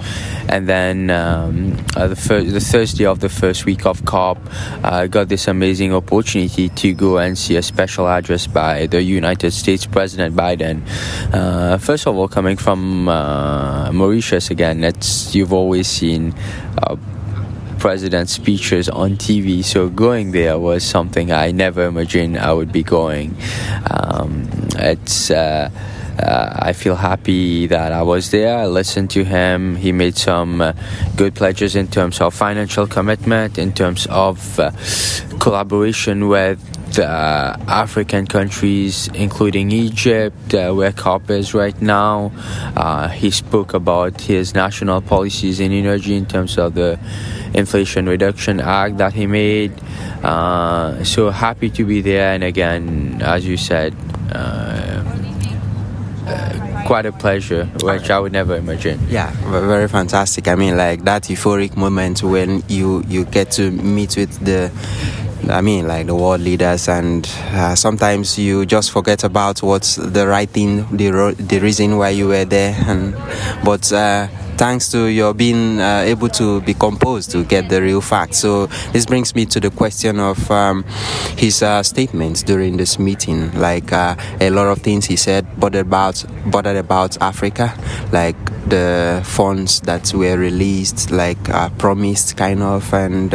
and 0.48 0.68
then 0.68 1.10
um, 1.10 1.76
uh, 1.96 2.08
the, 2.08 2.16
first, 2.16 2.52
the 2.52 2.60
Thursday 2.60 3.06
of 3.06 3.20
the 3.20 3.28
first 3.28 3.64
week 3.66 3.86
of 3.86 4.04
COP, 4.04 4.38
I 4.82 5.04
uh, 5.04 5.06
got 5.06 5.28
this 5.28 5.48
amazing 5.48 5.94
opportunity 5.94 6.68
to 6.68 6.92
go 6.92 7.18
and 7.18 7.36
see 7.36 7.56
a 7.56 7.62
special 7.62 8.08
address 8.08 8.46
by 8.46 8.86
the 8.86 9.02
United 9.02 9.52
States 9.52 9.86
President 9.86 10.34
Biden. 10.34 10.82
Uh, 11.32 11.78
first 11.78 12.06
of 12.06 12.16
all, 12.16 12.28
coming 12.28 12.56
from 12.56 13.04
Mauritius 13.04 14.50
again, 14.50 14.84
it's 14.84 15.34
you've 15.34 15.52
always 15.52 15.86
seen 15.88 16.34
president's 17.84 18.32
speeches 18.32 18.88
on 18.88 19.10
TV. 19.14 19.62
So 19.62 19.90
going 19.90 20.30
there 20.30 20.58
was 20.58 20.82
something 20.82 21.30
I 21.30 21.50
never 21.50 21.84
imagined 21.84 22.38
I 22.38 22.50
would 22.50 22.72
be 22.72 22.82
going. 22.82 23.36
Um, 23.90 24.48
it's. 24.76 25.30
Uh, 25.30 25.68
uh, 26.18 26.54
I 26.56 26.72
feel 26.72 26.94
happy 26.94 27.66
that 27.66 27.92
I 27.92 28.02
was 28.02 28.30
there. 28.30 28.58
I 28.58 28.66
listened 28.66 29.10
to 29.10 29.24
him. 29.24 29.76
He 29.76 29.92
made 29.92 30.16
some 30.16 30.60
uh, 30.60 30.72
good 31.16 31.34
pledges 31.34 31.74
in 31.74 31.88
terms 31.88 32.20
of 32.20 32.34
financial 32.34 32.86
commitment, 32.86 33.58
in 33.58 33.72
terms 33.72 34.06
of 34.06 34.58
uh, 34.60 34.70
collaboration 35.40 36.28
with 36.28 36.60
uh, 36.98 37.56
African 37.66 38.26
countries, 38.26 39.08
including 39.14 39.72
Egypt, 39.72 40.54
uh, 40.54 40.72
where 40.72 40.92
COP 40.92 41.30
is 41.30 41.52
right 41.52 41.80
now. 41.82 42.30
Uh, 42.76 43.08
he 43.08 43.30
spoke 43.30 43.74
about 43.74 44.20
his 44.20 44.54
national 44.54 45.00
policies 45.00 45.58
in 45.58 45.72
energy 45.72 46.14
in 46.14 46.26
terms 46.26 46.56
of 46.58 46.74
the 46.74 46.98
Inflation 47.54 48.06
Reduction 48.06 48.60
Act 48.60 48.98
that 48.98 49.12
he 49.14 49.26
made. 49.26 49.72
So 50.22 51.30
happy 51.30 51.70
to 51.70 51.84
be 51.84 52.00
there, 52.00 52.32
and 52.34 52.44
again, 52.44 53.20
as 53.22 53.44
you 53.44 53.56
said, 53.56 53.94
uh, 56.26 56.84
quite 56.86 57.06
a 57.06 57.12
pleasure, 57.12 57.66
which 57.82 58.10
I 58.10 58.18
would 58.18 58.32
never 58.32 58.56
imagine. 58.56 59.00
Yeah, 59.08 59.30
very 59.50 59.88
fantastic. 59.88 60.48
I 60.48 60.54
mean, 60.54 60.76
like 60.76 61.04
that 61.04 61.24
euphoric 61.24 61.76
moment 61.76 62.22
when 62.22 62.62
you 62.68 63.02
you 63.08 63.24
get 63.24 63.50
to 63.52 63.70
meet 63.70 64.16
with 64.16 64.44
the 64.44 64.70
I 65.50 65.60
mean, 65.60 65.86
like 65.86 66.06
the 66.06 66.14
world 66.14 66.40
leaders, 66.40 66.88
and 66.88 67.26
uh, 67.52 67.74
sometimes 67.74 68.38
you 68.38 68.66
just 68.66 68.90
forget 68.90 69.24
about 69.24 69.62
what's 69.62 69.96
the 69.96 70.26
right 70.26 70.48
thing, 70.48 70.86
the 70.96 71.10
ro- 71.10 71.32
the 71.32 71.58
reason 71.58 71.96
why 71.96 72.10
you 72.10 72.28
were 72.28 72.44
there, 72.44 72.74
and 72.86 73.14
but. 73.64 73.92
Uh, 73.92 74.28
thanks 74.56 74.88
to 74.92 75.06
your 75.06 75.34
being 75.34 75.80
uh, 75.80 76.02
able 76.06 76.28
to 76.28 76.60
be 76.60 76.74
composed 76.74 77.30
to 77.30 77.44
get 77.44 77.68
the 77.68 77.82
real 77.82 78.00
facts. 78.00 78.38
So 78.38 78.66
this 78.92 79.04
brings 79.04 79.34
me 79.34 79.46
to 79.46 79.58
the 79.58 79.70
question 79.70 80.20
of 80.20 80.48
um, 80.50 80.84
his 81.36 81.62
uh, 81.62 81.82
statements 81.82 82.42
during 82.42 82.76
this 82.76 82.98
meeting. 82.98 83.52
Like 83.58 83.92
uh, 83.92 84.14
a 84.40 84.50
lot 84.50 84.68
of 84.68 84.78
things 84.78 85.06
he 85.06 85.16
said, 85.16 85.44
but 85.58 85.74
about 85.74 86.24
bothered 86.46 86.76
about 86.76 87.20
Africa, 87.20 87.74
like 88.12 88.36
the 88.68 89.22
funds 89.24 89.80
that 89.80 90.12
were 90.14 90.36
released, 90.36 91.10
like 91.10 91.48
uh, 91.50 91.68
promised, 91.70 92.36
kind 92.36 92.62
of, 92.62 92.92
and 92.94 93.34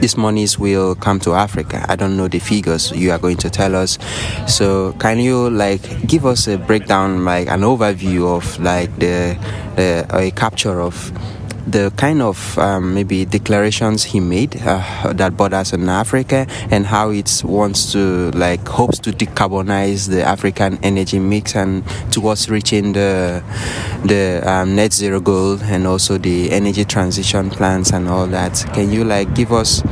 these 0.00 0.16
monies 0.16 0.58
will 0.58 0.94
come 0.94 1.20
to 1.20 1.34
Africa. 1.34 1.84
I 1.88 1.96
don't 1.96 2.16
know 2.16 2.28
the 2.28 2.38
figures 2.38 2.92
you 2.92 3.10
are 3.10 3.18
going 3.18 3.36
to 3.38 3.50
tell 3.50 3.74
us. 3.74 3.98
So 4.46 4.92
can 4.94 5.18
you 5.18 5.50
like 5.50 6.06
give 6.06 6.26
us 6.26 6.46
a 6.48 6.58
breakdown, 6.58 7.24
like 7.24 7.48
an 7.48 7.60
overview 7.60 8.36
of 8.36 8.60
like 8.60 8.94
the, 8.98 9.38
the 9.76 10.06
a 10.10 10.30
capture 10.32 10.80
of 10.80 11.12
the 11.66 11.92
kind 11.96 12.20
of 12.22 12.58
um, 12.58 12.94
maybe 12.94 13.24
declarations 13.24 14.04
he 14.04 14.20
made 14.20 14.60
uh, 14.62 15.12
that 15.12 15.36
borders 15.36 15.72
in 15.72 15.88
Africa 15.88 16.46
and 16.70 16.86
how 16.86 17.10
it 17.10 17.42
wants 17.44 17.92
to 17.92 18.30
like 18.32 18.66
hopes 18.68 18.98
to 19.00 19.10
decarbonize 19.12 20.08
the 20.08 20.22
African 20.22 20.78
energy 20.82 21.18
mix 21.18 21.56
and 21.56 21.84
towards 22.10 22.50
reaching 22.50 22.92
the 22.92 23.42
the 24.04 24.42
um, 24.44 24.76
net 24.76 24.92
zero 24.92 25.20
goal 25.20 25.58
and 25.62 25.86
also 25.86 26.18
the 26.18 26.50
energy 26.50 26.84
transition 26.84 27.50
plans 27.50 27.92
and 27.92 28.08
all 28.08 28.26
that. 28.26 28.64
Can 28.74 28.90
you 28.90 29.04
like 29.04 29.34
give 29.34 29.52
us 29.52 29.82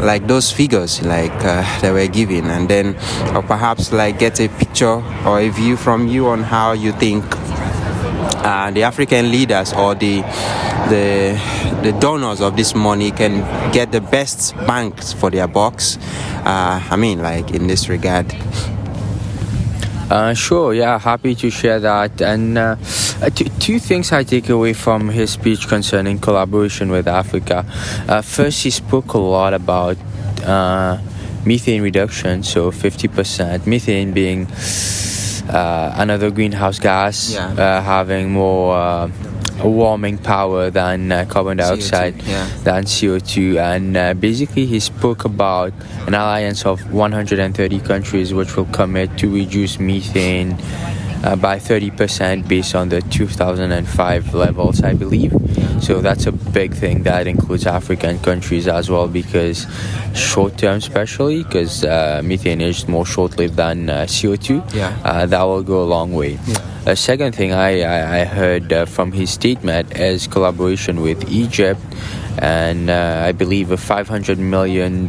like 0.00 0.26
those 0.26 0.50
figures 0.50 1.02
like 1.02 1.32
uh, 1.44 1.62
that 1.80 1.92
were 1.92 2.06
given 2.06 2.46
and 2.46 2.68
then 2.68 2.96
or 3.34 3.42
perhaps 3.42 3.92
like 3.92 4.18
get 4.18 4.40
a 4.40 4.48
picture 4.48 5.02
or 5.26 5.40
a 5.40 5.48
view 5.48 5.76
from 5.76 6.08
you 6.08 6.28
on 6.28 6.42
how 6.42 6.72
you 6.72 6.92
think 6.92 7.24
uh, 8.44 8.70
the 8.70 8.82
African 8.82 9.30
leaders 9.30 9.72
or 9.72 9.94
the 9.94 10.22
the 10.88 11.38
the 11.82 11.92
donors 12.00 12.40
of 12.40 12.56
this 12.56 12.74
money 12.74 13.10
can 13.10 13.40
get 13.72 13.92
the 13.92 14.00
best 14.00 14.56
banks 14.66 15.12
for 15.12 15.30
their 15.30 15.46
bucks. 15.46 15.98
Uh, 16.44 16.80
I 16.90 16.96
mean, 16.96 17.22
like 17.22 17.50
in 17.52 17.66
this 17.66 17.88
regard. 17.88 18.26
Uh, 20.10 20.34
sure, 20.34 20.74
yeah, 20.74 20.98
happy 20.98 21.36
to 21.36 21.50
share 21.50 21.78
that. 21.78 22.20
And 22.20 22.58
uh, 22.58 22.76
uh 23.22 23.30
two, 23.30 23.44
two 23.60 23.78
things 23.78 24.10
I 24.10 24.24
take 24.24 24.48
away 24.48 24.72
from 24.72 25.08
his 25.08 25.30
speech 25.30 25.68
concerning 25.68 26.18
collaboration 26.18 26.90
with 26.90 27.06
Africa. 27.06 27.64
Uh, 28.08 28.20
first, 28.20 28.64
he 28.64 28.70
spoke 28.70 29.14
a 29.14 29.18
lot 29.18 29.54
about 29.54 29.96
uh, 30.44 30.98
methane 31.44 31.82
reduction, 31.82 32.42
so 32.42 32.72
50%, 32.72 33.66
methane 33.66 34.12
being 34.12 34.46
uh, 35.50 35.94
another 35.96 36.30
greenhouse 36.30 36.78
gas, 36.78 37.32
yeah. 37.32 37.46
uh, 37.52 37.82
having 37.82 38.30
more 38.30 38.76
uh, 38.76 39.10
warming 39.64 40.18
power 40.18 40.70
than 40.70 41.12
uh, 41.12 41.24
carbon 41.28 41.58
dioxide, 41.58 42.14
CO2, 42.14 42.28
yeah. 42.28 42.48
than 42.64 42.84
CO2. 42.84 43.56
And 43.58 43.96
uh, 43.96 44.14
basically, 44.14 44.66
he 44.66 44.80
spoke 44.80 45.24
about 45.24 45.72
an 46.06 46.14
alliance 46.14 46.64
of 46.64 46.92
130 46.92 47.80
countries 47.80 48.32
which 48.32 48.56
will 48.56 48.66
commit 48.66 49.16
to 49.18 49.32
reduce 49.32 49.78
methane 49.78 50.56
uh, 51.24 51.36
by 51.36 51.58
30% 51.58 52.48
based 52.48 52.74
on 52.74 52.88
the 52.88 53.00
2005 53.02 54.34
levels, 54.34 54.82
I 54.82 54.94
believe. 54.94 55.32
So 55.80 56.00
that's 56.00 56.26
a 56.26 56.32
big 56.32 56.74
thing 56.74 57.02
that 57.04 57.26
includes 57.26 57.66
African 57.66 58.18
countries 58.18 58.68
as 58.68 58.90
well 58.90 59.08
because 59.08 59.66
short 60.14 60.58
term, 60.58 60.76
especially 60.76 61.42
because 61.42 61.84
uh, 61.84 62.20
methane 62.24 62.60
is 62.60 62.86
more 62.86 63.06
short 63.06 63.38
lived 63.38 63.56
than 63.56 63.88
uh, 63.88 64.06
CO2, 64.06 64.74
yeah. 64.74 64.96
Uh, 65.04 65.26
that 65.26 65.42
will 65.42 65.62
go 65.62 65.82
a 65.82 65.88
long 65.88 66.12
way. 66.12 66.38
Yeah. 66.46 66.56
A 66.86 66.96
second 66.96 67.34
thing 67.34 67.52
I, 67.52 67.82
I, 67.82 68.20
I 68.20 68.24
heard 68.24 68.72
uh, 68.72 68.84
from 68.86 69.12
his 69.12 69.30
statement 69.30 69.96
is 69.98 70.26
collaboration 70.26 71.00
with 71.00 71.30
Egypt 71.30 71.80
and 72.38 72.88
uh, 72.88 73.22
I 73.26 73.32
believe 73.32 73.70
a 73.70 73.76
$500 73.76 74.38
million 74.38 75.06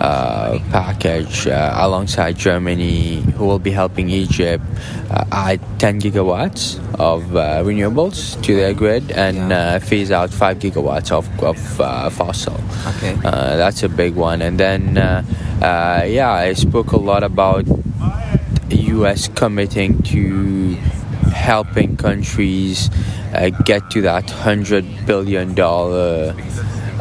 package 0.00 1.46
uh, 1.46 1.72
alongside 1.74 2.36
Germany, 2.36 3.20
who 3.36 3.46
will 3.46 3.58
be 3.58 3.70
helping 3.70 4.08
Egypt 4.08 4.64
uh, 5.10 5.24
add 5.30 5.60
10 5.78 6.00
gigawatts 6.00 6.78
of 6.98 7.36
uh, 7.36 7.62
renewables 7.62 8.40
to 8.42 8.54
their 8.54 8.74
grid 8.74 9.10
and 9.12 9.50
yeah. 9.50 9.74
Uh, 9.74 9.78
phase 9.78 10.10
out 10.10 10.30
5 10.30 10.58
gigawatts 10.58 11.12
of, 11.12 11.28
of 11.42 11.80
uh, 11.80 12.10
fossil. 12.10 12.58
Okay. 12.86 13.14
that's 13.22 13.82
a 13.82 13.88
big 13.88 14.14
one. 14.14 14.42
And 14.42 14.58
then, 14.58 14.94
yeah, 14.96 16.30
I 16.32 16.54
spoke 16.54 16.92
a 16.92 16.96
lot 16.96 17.22
about 17.22 17.66
US 18.70 19.28
committing 19.28 20.02
to 20.04 20.74
helping 21.30 21.96
countries 21.96 22.88
get 23.64 23.90
to 23.90 24.00
that 24.02 24.24
$100 24.26 25.06
billion 25.06 25.54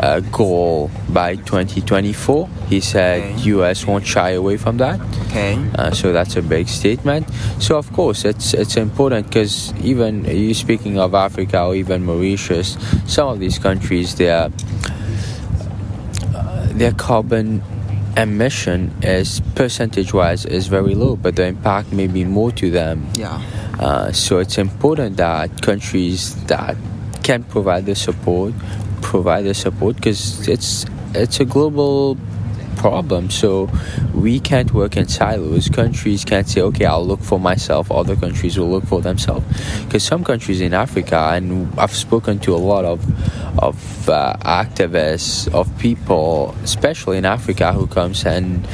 uh, 0.01 0.21
goal 0.31 0.89
by 1.09 1.35
2024. 1.35 2.47
He 2.67 2.79
said 2.79 3.21
okay. 3.21 3.41
US 3.51 3.85
won't 3.85 4.05
shy 4.05 4.31
away 4.31 4.57
from 4.57 4.77
that. 4.77 4.99
Okay. 5.27 5.59
Uh, 5.75 5.91
so 5.91 6.13
that's 6.13 6.35
a 6.35 6.41
big 6.41 6.67
statement. 6.67 7.27
So 7.59 7.77
of 7.77 7.91
course 7.93 8.25
it's 8.25 8.53
it's 8.53 8.77
important 8.77 9.27
because 9.27 9.73
even 9.83 10.25
you 10.25 10.53
speaking 10.53 10.97
of 10.99 11.13
Africa 11.13 11.63
or 11.63 11.75
even 11.75 12.05
Mauritius, 12.05 12.77
some 13.07 13.27
of 13.27 13.39
these 13.39 13.59
countries 13.59 14.15
their 14.15 14.49
uh, 16.33 16.67
their 16.71 16.93
carbon 16.93 17.61
emission 18.17 18.91
is 19.01 19.41
percentage 19.55 20.13
wise 20.13 20.45
is 20.45 20.67
very 20.67 20.95
low, 20.95 21.15
but 21.15 21.35
the 21.35 21.45
impact 21.45 21.91
may 21.91 22.07
be 22.07 22.23
more 22.23 22.51
to 22.53 22.71
them. 22.71 23.07
Yeah. 23.15 23.41
Uh, 23.79 24.11
so 24.11 24.39
it's 24.39 24.57
important 24.57 25.17
that 25.17 25.61
countries 25.61 26.35
that 26.45 26.75
can 27.23 27.43
provide 27.43 27.85
the 27.85 27.95
support 27.95 28.53
provide 29.01 29.45
the 29.45 29.53
support 29.53 29.95
because 29.95 30.47
it's 30.47 30.85
it's 31.13 31.39
a 31.39 31.45
global 31.45 32.17
problem. 32.79 33.29
So 33.29 33.69
we 34.13 34.39
can't 34.39 34.73
work 34.73 34.95
in 34.95 35.07
silos. 35.07 35.69
Countries 35.69 36.23
can't 36.23 36.47
say, 36.47 36.61
okay, 36.61 36.85
I'll 36.85 37.05
look 37.05 37.19
for 37.19 37.39
myself. 37.39 37.91
Other 37.91 38.15
countries 38.15 38.57
will 38.57 38.69
look 38.69 38.85
for 38.85 39.01
themselves. 39.01 39.45
Because 39.83 40.03
some 40.03 40.23
countries 40.23 40.61
in 40.61 40.73
Africa, 40.73 41.31
and 41.33 41.77
I've 41.77 41.95
spoken 41.95 42.39
to 42.39 42.55
a 42.55 42.61
lot 42.71 42.85
of 42.85 42.99
of 43.61 44.09
uh, 44.09 44.37
activists, 44.41 45.53
of 45.53 45.67
people, 45.77 46.55
especially 46.63 47.17
in 47.17 47.25
Africa, 47.25 47.73
who 47.73 47.87
comes 47.87 48.25
and 48.25 48.65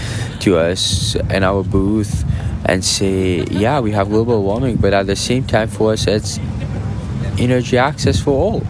to 0.42 0.58
us 0.58 1.16
in 1.16 1.44
our 1.44 1.64
booth 1.64 2.24
and 2.66 2.84
say, 2.84 3.44
yeah, 3.46 3.80
we 3.80 3.92
have 3.92 4.10
global 4.10 4.44
warming, 4.44 4.76
but 4.78 4.94
at 4.94 5.08
the 5.08 5.16
same 5.16 5.44
time, 5.44 5.68
for 5.68 5.94
us, 5.94 6.08
it's 6.08 6.40
energy 7.40 7.78
access 7.78 8.20
for 8.20 8.32
all. 8.32 8.64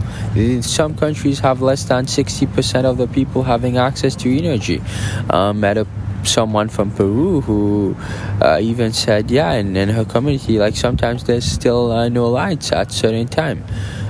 Some 0.62 0.96
countries 0.96 1.40
have 1.40 1.62
less 1.62 1.84
than 1.86 2.06
60% 2.06 2.86
of 2.86 2.98
the 2.98 3.08
people 3.08 3.44
having 3.44 3.78
access 3.78 4.16
to 4.18 4.38
energy. 4.38 4.82
Um, 5.30 5.64
at 5.64 5.78
a 5.78 5.88
someone 6.28 6.70
from 6.70 6.92
Peru 6.92 7.42
who 7.42 7.96
uh, 8.42 8.60
even 8.62 8.94
said, 8.94 9.30
yeah, 9.30 9.54
in, 9.54 9.78
in 9.78 9.90
her 9.90 10.06
community, 10.06 10.58
like 10.58 10.76
sometimes 10.76 11.24
there's 11.26 11.46
still 11.46 11.92
uh, 11.92 12.10
no 12.10 12.30
lights 12.30 12.72
at 12.72 12.92
certain 12.92 13.28
time. 13.28 13.64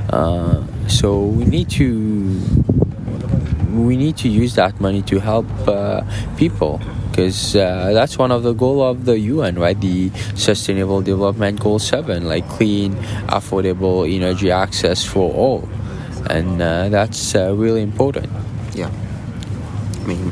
Uh, 0.10 0.64
so 0.88 1.26
we 1.26 1.46
need 1.46 1.70
to 1.70 2.40
we 3.74 3.98
need 3.98 4.16
to 4.16 4.30
use 4.30 4.56
that 4.56 4.80
money 4.80 5.02
to 5.02 5.20
help 5.20 5.46
uh, 5.68 6.02
people 6.38 6.80
because 7.16 7.56
uh, 7.56 7.94
that's 7.94 8.18
one 8.18 8.30
of 8.30 8.44
the 8.44 8.52
goal 8.52 8.84
of 8.84 9.06
the 9.06 9.18
UN, 9.18 9.56
right? 9.56 9.80
The 9.80 10.12
Sustainable 10.36 11.02
Development 11.02 11.58
Goal 11.58 11.80
Seven, 11.80 12.28
like 12.28 12.46
clean, 12.50 12.96
affordable 13.32 14.04
energy 14.04 14.52
access 14.52 15.06
for 15.06 15.32
all, 15.34 15.70
and 16.30 16.62
uh, 16.62 16.90
that's 16.90 17.34
really 17.34 17.82
important. 17.82 18.28
Yeah, 18.74 18.92
I 20.02 20.06
mean 20.06 20.32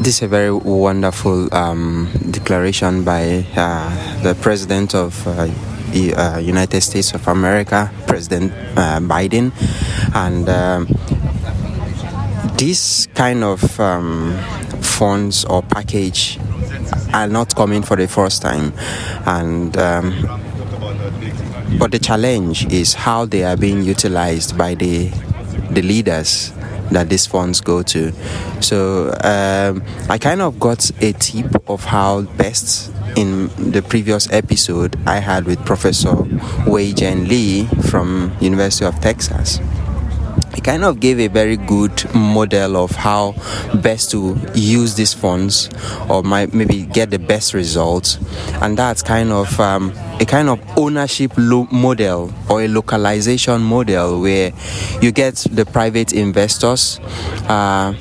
this 0.00 0.16
is 0.16 0.22
a 0.22 0.28
very 0.28 0.52
wonderful 0.52 1.52
um, 1.52 2.08
declaration 2.30 3.04
by 3.04 3.44
uh, 3.56 4.22
the 4.22 4.34
president 4.36 4.94
of 4.94 5.26
uh, 5.26 5.46
the 5.90 6.14
uh, 6.14 6.38
United 6.38 6.80
States 6.80 7.12
of 7.12 7.26
America, 7.28 7.90
President 8.06 8.52
uh, 8.76 9.00
Biden, 9.00 9.52
and 10.14 10.48
um, 10.48 10.86
this 12.56 13.08
kind 13.14 13.42
of 13.42 13.80
um, 13.80 14.38
funds 14.84 15.44
or 15.44 15.62
package 15.62 16.38
are 17.12 17.28
not 17.28 17.54
coming 17.54 17.82
for 17.82 17.96
the 17.96 18.06
first 18.08 18.42
time, 18.42 18.72
and 19.26 19.76
um, 19.76 20.10
but 21.78 21.90
the 21.90 21.98
challenge 21.98 22.66
is 22.72 22.94
how 22.94 23.24
they 23.24 23.44
are 23.44 23.56
being 23.56 23.82
utilized 23.82 24.56
by 24.56 24.74
the 24.74 25.08
the 25.70 25.82
leaders 25.82 26.52
that 26.90 27.08
these 27.08 27.26
funds 27.26 27.60
go 27.60 27.82
to. 27.82 28.12
So 28.60 29.08
um, 29.22 29.82
I 30.08 30.18
kind 30.18 30.40
of 30.40 30.60
got 30.60 30.90
a 31.02 31.12
tip 31.12 31.68
of 31.68 31.84
how 31.84 32.22
best 32.22 32.92
in 33.16 33.48
the 33.70 33.82
previous 33.82 34.30
episode 34.32 34.96
I 35.06 35.18
had 35.18 35.46
with 35.46 35.64
Professor 35.64 36.26
Wei 36.66 36.92
Jen 36.92 37.28
Lee 37.28 37.66
from 37.88 38.36
University 38.40 38.84
of 38.84 38.98
Texas 39.00 39.60
kind 40.64 40.82
of 40.82 40.98
gave 40.98 41.20
a 41.20 41.28
very 41.28 41.56
good 41.56 42.12
model 42.14 42.76
of 42.82 42.90
how 42.92 43.32
best 43.82 44.10
to 44.10 44.36
use 44.54 44.94
these 44.94 45.12
funds 45.12 45.68
or 46.08 46.22
might 46.22 46.54
maybe 46.54 46.86
get 46.86 47.10
the 47.10 47.18
best 47.18 47.54
results. 47.54 48.18
And 48.62 48.76
that's 48.76 49.02
kind 49.02 49.30
of 49.30 49.60
um, 49.60 49.92
a 50.18 50.24
kind 50.24 50.48
of 50.48 50.60
ownership 50.78 51.32
lo- 51.36 51.68
model 51.70 52.32
or 52.48 52.62
a 52.62 52.68
localization 52.68 53.62
model 53.62 54.22
where 54.22 54.52
you 55.02 55.12
get 55.12 55.34
the 55.50 55.66
private 55.66 56.14
investors 56.14 56.98
uh, 57.48 57.92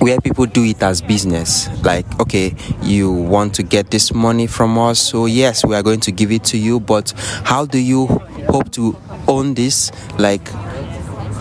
where 0.00 0.18
people 0.20 0.46
do 0.46 0.64
it 0.64 0.82
as 0.82 1.02
business. 1.02 1.68
Like 1.84 2.06
okay 2.20 2.54
you 2.82 3.12
want 3.12 3.54
to 3.54 3.62
get 3.62 3.90
this 3.90 4.12
money 4.12 4.46
from 4.46 4.78
us 4.78 4.98
so 4.98 5.26
yes 5.26 5.64
we 5.64 5.74
are 5.74 5.82
going 5.82 6.00
to 6.00 6.12
give 6.12 6.32
it 6.32 6.44
to 6.44 6.58
you 6.58 6.80
but 6.80 7.12
how 7.44 7.64
do 7.66 7.78
you 7.78 8.06
hope 8.48 8.70
to 8.72 8.96
own 9.28 9.54
this? 9.54 9.90
Like 10.18 10.48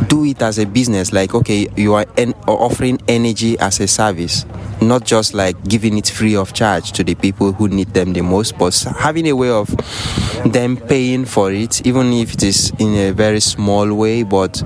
do 0.08 0.25
it 0.25 0.42
as 0.42 0.60
a 0.60 0.66
business 0.66 1.14
like 1.14 1.34
okay 1.34 1.68
you 1.75 1.94
are 1.94 2.06
en- 2.18 2.34
offering 2.48 3.00
energy 3.08 3.58
as 3.60 3.80
a 3.80 3.88
service 3.88 4.46
not 4.82 5.06
just 5.06 5.34
like 5.34 5.62
giving 5.68 5.98
it 5.98 6.08
free 6.08 6.36
of 6.36 6.54
charge 6.54 6.92
to 6.92 7.04
the 7.04 7.16
people 7.16 7.52
who 7.54 7.68
need 7.68 7.88
them 7.94 8.14
the 8.14 8.22
most 8.22 8.58
but 8.58 8.75
having 8.98 9.28
a 9.28 9.34
way 9.34 9.50
of 9.50 9.68
them 10.52 10.78
paying 10.78 11.25
for 11.25 11.52
it 11.52 11.86
even 11.88 12.12
if 12.14 12.34
it 12.34 12.44
is 12.44 12.72
in 12.80 12.94
a 12.96 13.12
very 13.12 13.40
small 13.40 13.94
way 13.94 14.22
but 14.24 14.62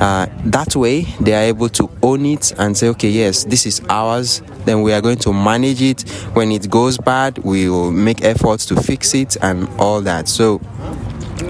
uh, 0.00 0.26
that 0.44 0.74
way 0.76 1.02
they 1.20 1.34
are 1.34 1.42
able 1.48 1.68
to 1.68 1.90
own 2.02 2.24
it 2.24 2.52
and 2.58 2.76
say 2.76 2.88
okay 2.88 3.10
yes 3.10 3.44
this 3.44 3.66
is 3.66 3.82
ours 3.88 4.42
then 4.64 4.82
we 4.82 4.92
are 4.92 5.00
going 5.00 5.16
to 5.18 5.32
manage 5.32 5.82
it. 5.82 6.02
When 6.34 6.52
it 6.52 6.70
goes 6.70 6.98
bad 6.98 7.38
we 7.38 7.68
will 7.68 7.90
make 7.90 8.22
efforts 8.22 8.66
to 8.66 8.76
fix 8.80 9.14
it 9.14 9.36
and 9.42 9.68
all 9.78 10.00
that. 10.02 10.28
So 10.28 10.58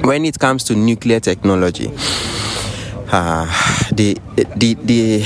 when 0.04 0.24
it 0.24 0.38
comes 0.38 0.64
to 0.64 0.74
nuclear 0.76 1.20
technology 1.20 1.90
uh, 3.12 3.46
the 3.92 4.16
the 4.56 4.74
the 4.74 5.18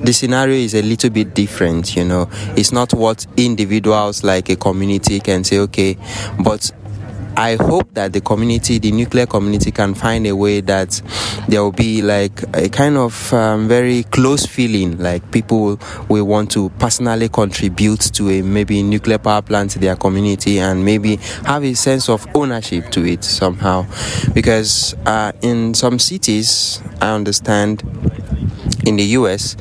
the 0.00 0.12
scenario 0.12 0.54
is 0.56 0.74
a 0.74 0.82
little 0.82 1.10
bit 1.10 1.34
different 1.34 1.96
you 1.96 2.04
know. 2.04 2.28
It's 2.56 2.72
not 2.72 2.92
what 2.94 3.26
individuals 3.36 4.24
like 4.24 4.48
a 4.48 4.56
community 4.56 5.20
can 5.20 5.44
say 5.44 5.58
okay 5.58 5.96
but 6.42 6.72
I 7.36 7.56
hope 7.56 7.94
that 7.94 8.12
the 8.12 8.20
community, 8.20 8.78
the 8.78 8.92
nuclear 8.92 9.26
community, 9.26 9.70
can 9.70 9.94
find 9.94 10.26
a 10.26 10.36
way 10.36 10.60
that 10.62 11.00
there 11.48 11.62
will 11.62 11.72
be 11.72 12.02
like 12.02 12.42
a 12.54 12.68
kind 12.68 12.96
of 12.96 13.32
um, 13.32 13.68
very 13.68 14.02
close 14.04 14.46
feeling, 14.46 14.98
like 14.98 15.30
people 15.30 15.78
will 16.08 16.24
want 16.24 16.50
to 16.52 16.70
personally 16.78 17.28
contribute 17.28 18.00
to 18.14 18.30
a 18.30 18.42
maybe 18.42 18.82
nuclear 18.82 19.18
power 19.18 19.42
plant 19.42 19.70
to 19.72 19.78
their 19.78 19.96
community 19.96 20.58
and 20.58 20.84
maybe 20.84 21.16
have 21.44 21.64
a 21.64 21.74
sense 21.74 22.08
of 22.08 22.26
ownership 22.34 22.90
to 22.90 23.04
it 23.04 23.24
somehow. 23.24 23.86
Because 24.34 24.94
uh, 25.06 25.32
in 25.42 25.74
some 25.74 25.98
cities, 25.98 26.82
I 27.00 27.14
understand 27.14 27.82
in 28.86 28.96
the 28.96 29.04
US, 29.18 29.56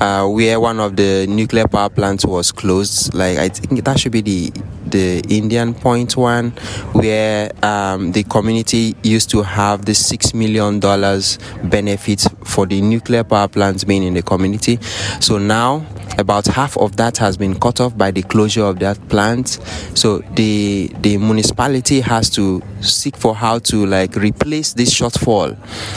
uh, 0.00 0.26
where 0.26 0.58
one 0.60 0.80
of 0.80 0.96
the 0.96 1.26
nuclear 1.26 1.66
power 1.68 1.88
plants 1.88 2.24
was 2.24 2.52
closed. 2.52 3.14
Like 3.14 3.38
I 3.38 3.48
think 3.48 3.84
that 3.84 3.98
should 3.98 4.12
be 4.12 4.20
the 4.20 4.52
the 4.94 5.20
Indian 5.28 5.74
Point 5.74 6.16
one, 6.16 6.50
where 6.92 7.50
um, 7.64 8.12
the 8.12 8.22
community 8.22 8.94
used 9.02 9.28
to 9.30 9.42
have 9.42 9.84
the 9.84 9.94
six 9.94 10.32
million 10.32 10.78
dollars 10.78 11.38
benefit 11.64 12.24
for 12.44 12.64
the 12.64 12.80
nuclear 12.80 13.24
power 13.24 13.48
plants 13.48 13.82
being 13.82 14.04
in 14.04 14.14
the 14.14 14.22
community. 14.22 14.78
So 15.20 15.38
now 15.38 15.84
about 16.16 16.46
half 16.46 16.76
of 16.78 16.96
that 16.96 17.16
has 17.18 17.36
been 17.36 17.58
cut 17.58 17.80
off 17.80 17.98
by 17.98 18.12
the 18.12 18.22
closure 18.22 18.64
of 18.64 18.78
that 18.78 19.08
plant. 19.08 19.58
So 19.94 20.18
the 20.36 20.88
the 21.00 21.16
municipality 21.18 22.00
has 22.00 22.30
to 22.30 22.62
seek 22.80 23.16
for 23.16 23.34
how 23.34 23.58
to 23.60 23.86
like 23.86 24.14
replace 24.14 24.74
this 24.74 24.94
shortfall 24.94 25.56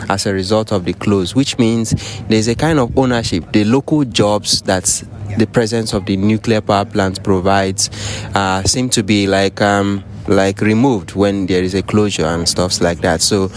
as 0.09 0.25
a 0.25 0.33
result 0.33 0.71
of 0.71 0.85
the 0.85 0.93
close, 0.93 1.35
which 1.35 1.59
means 1.59 1.93
there's 2.29 2.47
a 2.47 2.55
kind 2.55 2.79
of 2.79 2.97
ownership. 2.97 3.51
The 3.51 3.63
local 3.63 4.03
jobs 4.05 4.61
that 4.63 5.03
the 5.37 5.47
presence 5.47 5.93
of 5.93 6.05
the 6.05 6.17
nuclear 6.17 6.61
power 6.61 6.85
plant 6.85 7.23
provides 7.23 7.89
uh, 8.35 8.63
seem 8.63 8.89
to 8.89 9.03
be 9.03 9.27
like 9.27 9.61
um, 9.61 10.03
like 10.27 10.61
removed 10.61 11.15
when 11.15 11.45
there 11.45 11.63
is 11.63 11.73
a 11.73 11.81
closure 11.81 12.25
and 12.25 12.47
stuffs 12.47 12.81
like 12.81 12.99
that. 12.99 13.21
So 13.21 13.47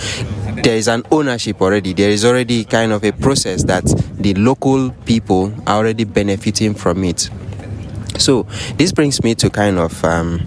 there 0.63 0.77
is 0.77 0.89
an 0.89 1.03
ownership 1.11 1.61
already. 1.61 1.93
There 1.93 2.11
is 2.11 2.25
already 2.25 2.65
kind 2.65 2.93
of 2.93 3.05
a 3.05 3.13
process 3.13 3.65
that 3.65 3.85
the 4.13 4.35
local 4.35 4.91
people 5.05 5.53
are 5.67 5.79
already 5.79 6.05
benefiting 6.05 6.75
from 6.75 7.05
it. 7.05 7.29
So 8.19 8.43
this 8.77 8.93
brings 8.93 9.23
me 9.25 9.35
to 9.37 9.49
kind 9.49 9.79
of 9.79 10.05
um, 10.05 10.41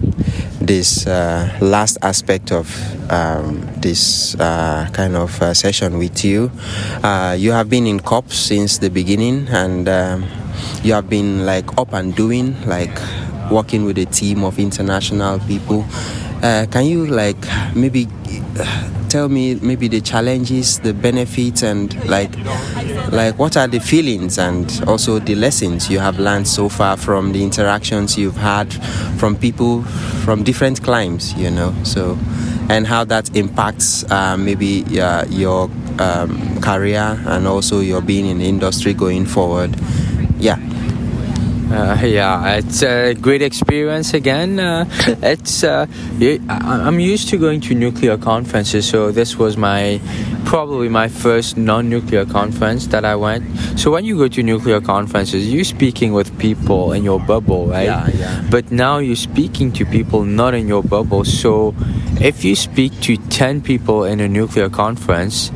this 0.60 1.06
uh, 1.06 1.58
last 1.60 1.98
aspect 2.02 2.52
of 2.52 2.70
um, 3.10 3.68
this 3.78 4.34
uh, 4.36 4.88
kind 4.92 5.16
of 5.16 5.42
uh, 5.42 5.54
session 5.54 5.98
with 5.98 6.24
you. 6.24 6.52
Uh, 7.02 7.36
you 7.38 7.52
have 7.52 7.68
been 7.68 7.86
in 7.86 8.00
COP 8.00 8.30
since 8.30 8.78
the 8.78 8.90
beginning, 8.90 9.48
and 9.48 9.88
um, 9.88 10.24
you 10.82 10.92
have 10.92 11.08
been 11.08 11.46
like 11.46 11.78
up 11.78 11.92
and 11.92 12.14
doing, 12.14 12.60
like 12.66 12.98
working 13.50 13.84
with 13.84 13.98
a 13.98 14.06
team 14.06 14.44
of 14.44 14.58
international 14.58 15.38
people. 15.40 15.84
Uh, 16.42 16.66
can 16.70 16.84
you 16.84 17.06
like 17.06 17.36
maybe 17.74 18.06
uh, 18.58 18.90
tell 19.08 19.28
me 19.28 19.54
maybe 19.56 19.88
the 19.88 20.00
challenges, 20.00 20.80
the 20.80 20.92
benefits, 20.92 21.62
and 21.62 21.94
like 22.08 22.30
like 23.12 23.38
what 23.38 23.56
are 23.56 23.68
the 23.68 23.78
feelings 23.78 24.38
and 24.38 24.82
also 24.86 25.18
the 25.20 25.34
lessons 25.34 25.88
you 25.88 26.00
have 26.00 26.18
learned 26.18 26.48
so 26.48 26.68
far 26.68 26.96
from 26.96 27.32
the 27.32 27.42
interactions 27.42 28.18
you've 28.18 28.36
had 28.36 28.72
from 29.18 29.36
people 29.36 29.82
from 30.24 30.42
different 30.42 30.82
climes, 30.82 31.32
you 31.34 31.50
know? 31.50 31.72
So 31.84 32.18
and 32.68 32.86
how 32.86 33.04
that 33.04 33.36
impacts 33.36 34.10
uh, 34.10 34.36
maybe 34.36 34.84
uh, 34.98 35.26
your 35.26 35.70
um, 35.98 36.60
career 36.60 37.20
and 37.26 37.46
also 37.46 37.80
your 37.80 38.00
being 38.00 38.26
in 38.26 38.38
the 38.38 38.48
industry 38.48 38.94
going 38.94 39.26
forward 39.26 39.76
yeah 40.44 40.58
uh, 41.74 41.98
yeah, 42.04 42.56
it's 42.56 42.82
a 42.82 43.14
great 43.14 43.42
experience 43.42 44.14
again. 44.14 44.60
Uh, 44.60 44.84
it's 45.22 45.64
uh, 45.64 45.86
I'm 46.48 47.00
used 47.00 47.28
to 47.30 47.36
going 47.36 47.60
to 47.62 47.74
nuclear 47.74 48.16
conferences, 48.16 48.86
so 48.86 49.10
this 49.10 49.36
was 49.36 49.56
my 49.56 50.00
probably 50.44 50.88
my 50.88 51.08
first 51.08 51.56
non-nuclear 51.56 52.26
conference 52.26 52.86
that 52.88 53.04
I 53.04 53.16
went. 53.16 53.44
So 53.76 53.90
when 53.90 54.04
you 54.04 54.16
go 54.16 54.28
to 54.28 54.42
nuclear 54.42 54.80
conferences, 54.80 55.52
you're 55.52 55.64
speaking 55.64 56.12
with 56.12 56.38
people 56.38 56.92
in 56.92 57.02
your 57.02 57.18
bubble, 57.18 57.66
right? 57.66 57.84
Yeah, 57.86 58.08
yeah. 58.14 58.44
But 58.50 58.70
now 58.70 58.98
you're 58.98 59.16
speaking 59.16 59.72
to 59.72 59.86
people 59.86 60.22
not 60.22 60.54
in 60.54 60.68
your 60.68 60.82
bubble. 60.82 61.24
So 61.24 61.74
if 62.20 62.44
you 62.44 62.54
speak 62.54 63.00
to 63.00 63.16
ten 63.16 63.62
people 63.62 64.04
in 64.04 64.20
a 64.20 64.28
nuclear 64.28 64.68
conference 64.68 65.50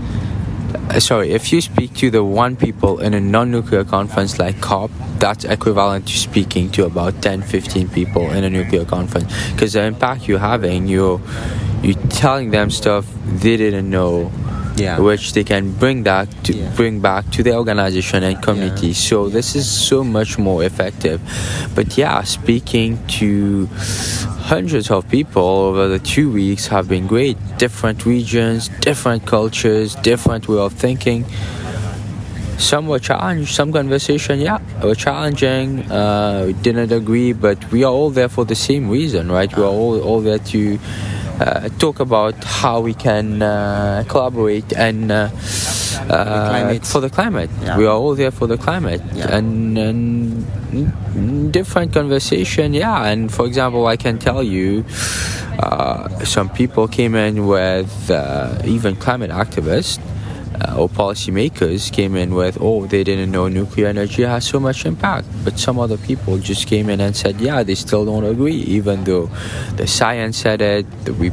Uh, 0.91 0.99
sorry, 0.99 1.33
if 1.33 1.53
you 1.53 1.61
speak 1.61 1.93
to 1.93 2.11
the 2.11 2.25
one 2.25 2.57
people 2.57 3.01
in 3.01 3.13
a 3.13 3.21
non-nuclear 3.21 3.85
conference 3.85 4.39
like 4.39 4.59
COP, 4.63 4.91
that's 5.19 5.45
equivalent 5.45 6.09
to 6.09 6.17
speaking 6.17 6.71
to 6.71 6.87
about 6.87 7.21
10, 7.21 7.43
15 7.43 7.91
people 7.91 8.31
in 8.31 8.43
a 8.43 8.49
nuclear 8.49 8.87
conference. 8.87 9.31
Because 9.53 9.75
the 9.75 9.83
impact 9.83 10.27
you're 10.27 10.39
having, 10.39 10.89
you're 10.89 11.21
you're 11.83 12.01
telling 12.09 12.51
them 12.51 12.71
stuff 12.71 13.07
they 13.27 13.59
didn't 13.59 13.91
know 13.91 14.33
Yeah. 14.79 14.99
which 15.01 15.33
they 15.33 15.45
can 15.45 15.73
bring 15.73 16.03
back 16.03 16.29
to 16.45 16.53
Yeah. 16.55 16.71
bring 16.77 17.01
back 17.01 17.31
to 17.33 17.43
their 17.43 17.55
organization 17.63 18.23
and 18.23 18.41
community. 18.41 18.89
Yeah. 18.89 19.09
So 19.09 19.29
this 19.29 19.55
is 19.57 19.67
so 19.69 20.05
much 20.05 20.39
more 20.39 20.63
effective. 20.65 21.21
But 21.75 21.99
yeah, 21.99 22.23
speaking 22.23 22.99
to 23.19 23.69
hundreds 24.53 24.91
of 24.91 25.09
people 25.11 25.43
over 25.43 25.89
the 25.89 25.99
two 25.99 26.31
weeks 26.31 26.69
have 26.69 26.89
been 26.89 27.07
great. 27.07 27.37
Different 27.59 28.07
regions, 28.07 28.71
different 28.81 29.27
cultures, 29.27 29.95
different 29.97 30.49
way 30.49 30.59
of 30.59 30.73
thinking. 30.73 31.25
Some 32.59 32.89
were 32.89 32.99
challenged, 32.99 33.55
some 33.55 33.73
conversation, 33.73 34.41
yeah, 34.41 34.59
were 34.83 34.97
challenging. 34.97 35.89
Uh, 35.91 36.45
we 36.47 36.53
didn't 36.55 36.91
agree, 36.91 37.33
but 37.33 37.59
we 37.71 37.85
are 37.85 37.93
all 37.93 38.11
there 38.11 38.29
for 38.29 38.45
the 38.45 38.57
same 38.57 38.89
reason, 38.91 39.31
right? 39.31 39.55
We 39.57 39.63
are 39.63 39.67
all, 39.67 40.01
all 40.01 40.21
there 40.21 40.39
to 40.53 40.79
uh, 41.41 41.69
talk 41.79 42.01
about 42.01 42.35
how 42.45 42.81
we 42.81 42.95
can 42.95 43.43
uh, 43.43 44.05
collaborate 44.09 44.73
and 44.73 45.11
uh, 45.13 45.29
uh, 46.11 46.49
climate. 46.51 46.87
for 46.87 47.01
the 47.01 47.11
climate. 47.11 47.51
Yeah. 47.63 47.77
We 47.79 47.87
are 47.87 47.97
all 47.97 48.15
there 48.15 48.31
for 48.31 48.47
the 48.47 48.57
climate, 48.57 49.03
Yeah. 49.15 49.37
and, 49.37 49.79
and 49.79 51.53
different 51.53 51.93
conversation. 51.93 52.75
Yeah, 52.75 53.05
and 53.07 53.33
for 53.33 53.47
example, 53.47 53.87
I 53.87 53.97
can 53.97 54.19
tell 54.19 54.43
you, 54.43 54.85
uh, 55.59 56.09
some 56.25 56.49
people 56.51 56.89
came 56.89 57.15
in 57.15 57.47
with 57.47 58.11
uh, 58.11 58.59
even 58.65 58.97
climate 58.97 59.31
activists. 59.31 59.99
Uh, 60.55 60.81
or 60.81 60.89
policymakers 60.89 61.93
came 61.93 62.17
in 62.17 62.35
with, 62.35 62.59
oh, 62.61 62.87
they 62.87 63.05
didn't 63.05 63.31
know 63.31 63.49
nuclear 63.49 63.87
energy 63.87 64.23
has 64.23 64.45
so 64.45 64.59
much 64.59 64.87
impact. 64.87 65.27
But 65.45 65.59
some 65.59 65.79
other 65.79 65.99
people 65.99 66.39
just 66.39 66.67
came 66.67 66.89
in 66.89 67.01
and 67.01 67.15
said, 67.15 67.41
yeah, 67.41 67.63
they 67.63 67.75
still 67.75 68.05
don't 68.05 68.25
agree, 68.25 68.57
even 68.57 69.05
though 69.05 69.31
the 69.77 69.87
science 69.87 70.39
said 70.39 70.61
it, 70.61 70.87
the 71.05 71.13
re- 71.13 71.33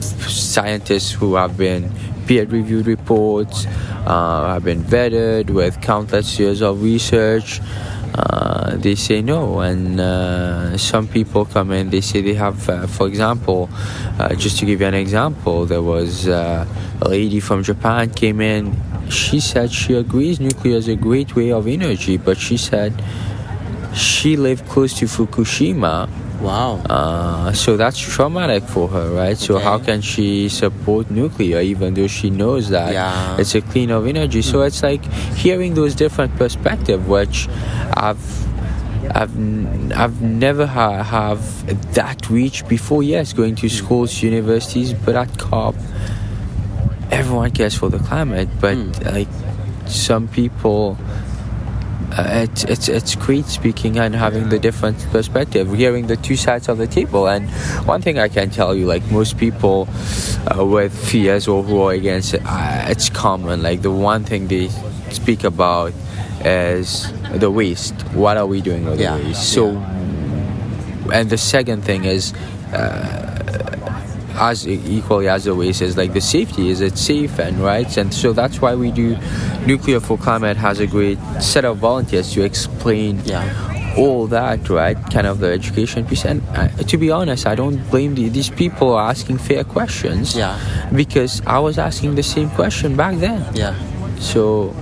scientists 0.00 1.12
who 1.12 1.36
have 1.36 1.56
been 1.56 1.90
peer-reviewed 2.26 2.86
reports 2.86 3.66
uh, 4.06 4.52
have 4.52 4.64
been 4.64 4.82
vetted 4.82 5.50
with 5.50 5.80
countless 5.80 6.38
years 6.38 6.60
of 6.60 6.82
research. 6.82 7.60
Uh, 8.14 8.76
they 8.76 8.94
say 8.94 9.22
no, 9.22 9.60
and 9.60 10.00
uh, 10.00 10.76
some 10.76 11.06
people 11.06 11.44
come 11.44 11.72
in. 11.72 11.90
They 11.90 12.00
say 12.00 12.20
they 12.22 12.34
have, 12.34 12.68
uh, 12.68 12.86
for 12.86 13.06
example, 13.06 13.68
uh, 14.18 14.34
just 14.34 14.58
to 14.58 14.66
give 14.66 14.80
you 14.80 14.86
an 14.86 14.94
example, 14.94 15.66
there 15.66 15.82
was 15.82 16.28
uh, 16.28 16.66
a 17.00 17.08
lady 17.08 17.40
from 17.40 17.62
Japan 17.62 18.10
came 18.10 18.40
in. 18.40 18.76
She 19.10 19.40
said 19.40 19.72
she 19.72 19.94
agrees 19.94 20.40
nuclear 20.40 20.76
is 20.76 20.88
a 20.88 20.96
great 20.96 21.34
way 21.36 21.52
of 21.52 21.66
energy, 21.66 22.16
but 22.16 22.38
she 22.38 22.56
said 22.56 22.92
she 23.94 24.36
lived 24.36 24.66
close 24.68 24.94
to 24.98 25.06
Fukushima 25.06 26.08
Wow. 26.40 26.76
uh, 26.88 27.52
so 27.52 27.76
that's 27.76 27.98
traumatic 27.98 28.62
for 28.62 28.86
her, 28.88 29.10
right? 29.10 29.36
So 29.36 29.56
Okay. 29.56 29.64
how 29.64 29.78
can 29.78 30.00
she 30.00 30.48
support 30.48 31.10
nuclear 31.10 31.60
even 31.60 31.94
though 31.94 32.06
she 32.06 32.30
knows 32.30 32.68
that 32.70 32.92
Yeah. 32.92 33.36
it's 33.38 33.54
a 33.56 33.60
clean 33.60 33.90
of 33.90 34.06
energy? 34.06 34.42
So 34.42 34.62
it's 34.62 34.82
like 34.82 35.02
hearing 35.34 35.74
those 35.74 35.94
different 35.94 36.36
perspectives, 36.36 37.06
which 37.06 37.48
I've. 37.96 38.22
I've 39.14 39.34
n- 39.36 39.90
I've 39.96 40.20
never 40.20 40.66
ha- 40.66 41.02
have 41.02 41.40
that 41.94 42.28
reach 42.28 42.68
before. 42.68 43.02
Yes, 43.02 43.32
going 43.32 43.54
to 43.56 43.68
schools, 43.70 44.22
universities, 44.22 44.92
but 44.92 45.16
at 45.16 45.38
COP, 45.38 45.74
everyone 47.10 47.50
cares 47.52 47.74
for 47.74 47.88
the 47.88 47.98
climate. 47.98 48.48
But 48.60 48.76
like 49.14 49.28
some 49.86 50.28
people, 50.28 50.98
uh, 52.16 52.46
it's 52.48 52.64
it's 52.64 52.88
it's 52.88 53.14
great 53.14 53.46
speaking 53.46 53.98
and 53.98 54.14
having 54.14 54.48
the 54.48 54.58
different 54.58 54.98
perspective, 55.10 55.72
hearing 55.74 56.06
the 56.06 56.16
two 56.16 56.36
sides 56.36 56.68
of 56.68 56.78
the 56.78 56.86
table. 56.86 57.28
And 57.28 57.48
one 57.86 58.00
thing 58.02 58.18
I 58.18 58.28
can 58.28 58.50
tell 58.50 58.74
you, 58.74 58.86
like 58.86 59.04
most 59.10 59.36
people 59.38 59.88
uh, 60.56 60.64
with 60.64 60.92
fears 60.96 61.46
or 61.48 61.62
who 61.62 61.82
are 61.82 61.92
against 61.92 62.34
it, 62.34 62.42
uh, 62.44 62.86
it's 62.88 63.10
common. 63.10 63.62
Like 63.62 63.82
the 63.82 63.90
one 63.92 64.24
thing 64.24 64.48
they 64.48 64.68
speak 65.10 65.44
about 65.44 65.92
is 66.44 67.12
the 67.34 67.50
waste. 67.50 67.94
What 68.14 68.36
are 68.36 68.46
we 68.46 68.60
doing 68.62 68.84
with 68.86 69.00
Yeah, 69.00 69.16
the 69.18 69.24
waste? 69.24 69.52
So, 69.52 69.76
and 71.12 71.28
the 71.30 71.38
second 71.38 71.82
thing 71.82 72.04
is. 72.04 72.32
Uh, 72.72 73.37
as 74.38 74.66
equally 74.66 75.28
as 75.28 75.44
the 75.44 75.54
waste 75.54 75.82
is 75.82 75.96
like 75.96 76.12
the 76.12 76.20
safety 76.20 76.70
is 76.70 76.80
it 76.80 76.96
safe 76.96 77.38
and 77.38 77.58
right 77.60 77.96
and 77.96 78.12
so 78.14 78.32
that's 78.32 78.60
why 78.60 78.74
we 78.74 78.90
do 78.92 79.16
nuclear 79.66 80.00
for 80.00 80.16
climate 80.18 80.56
has 80.56 80.80
a 80.80 80.86
great 80.86 81.18
set 81.40 81.64
of 81.64 81.76
volunteers 81.78 82.32
to 82.32 82.42
explain 82.44 83.20
Yeah. 83.24 83.94
all 83.96 84.26
that 84.28 84.68
right 84.70 84.96
kind 85.10 85.26
of 85.26 85.40
the 85.40 85.50
education 85.52 86.06
piece 86.06 86.24
and 86.24 86.42
uh, 86.54 86.68
to 86.90 86.96
be 86.96 87.10
honest 87.10 87.46
i 87.46 87.54
don't 87.54 87.78
blame 87.90 88.14
the, 88.14 88.28
these 88.28 88.50
people 88.50 88.94
are 88.94 89.10
asking 89.10 89.38
fair 89.38 89.64
questions 89.64 90.36
Yeah. 90.36 90.58
because 90.94 91.42
i 91.46 91.58
was 91.58 91.78
asking 91.78 92.14
the 92.14 92.22
same 92.22 92.48
question 92.50 92.96
back 92.96 93.16
then 93.16 93.44
Yeah. 93.54 93.74
so 94.18 94.74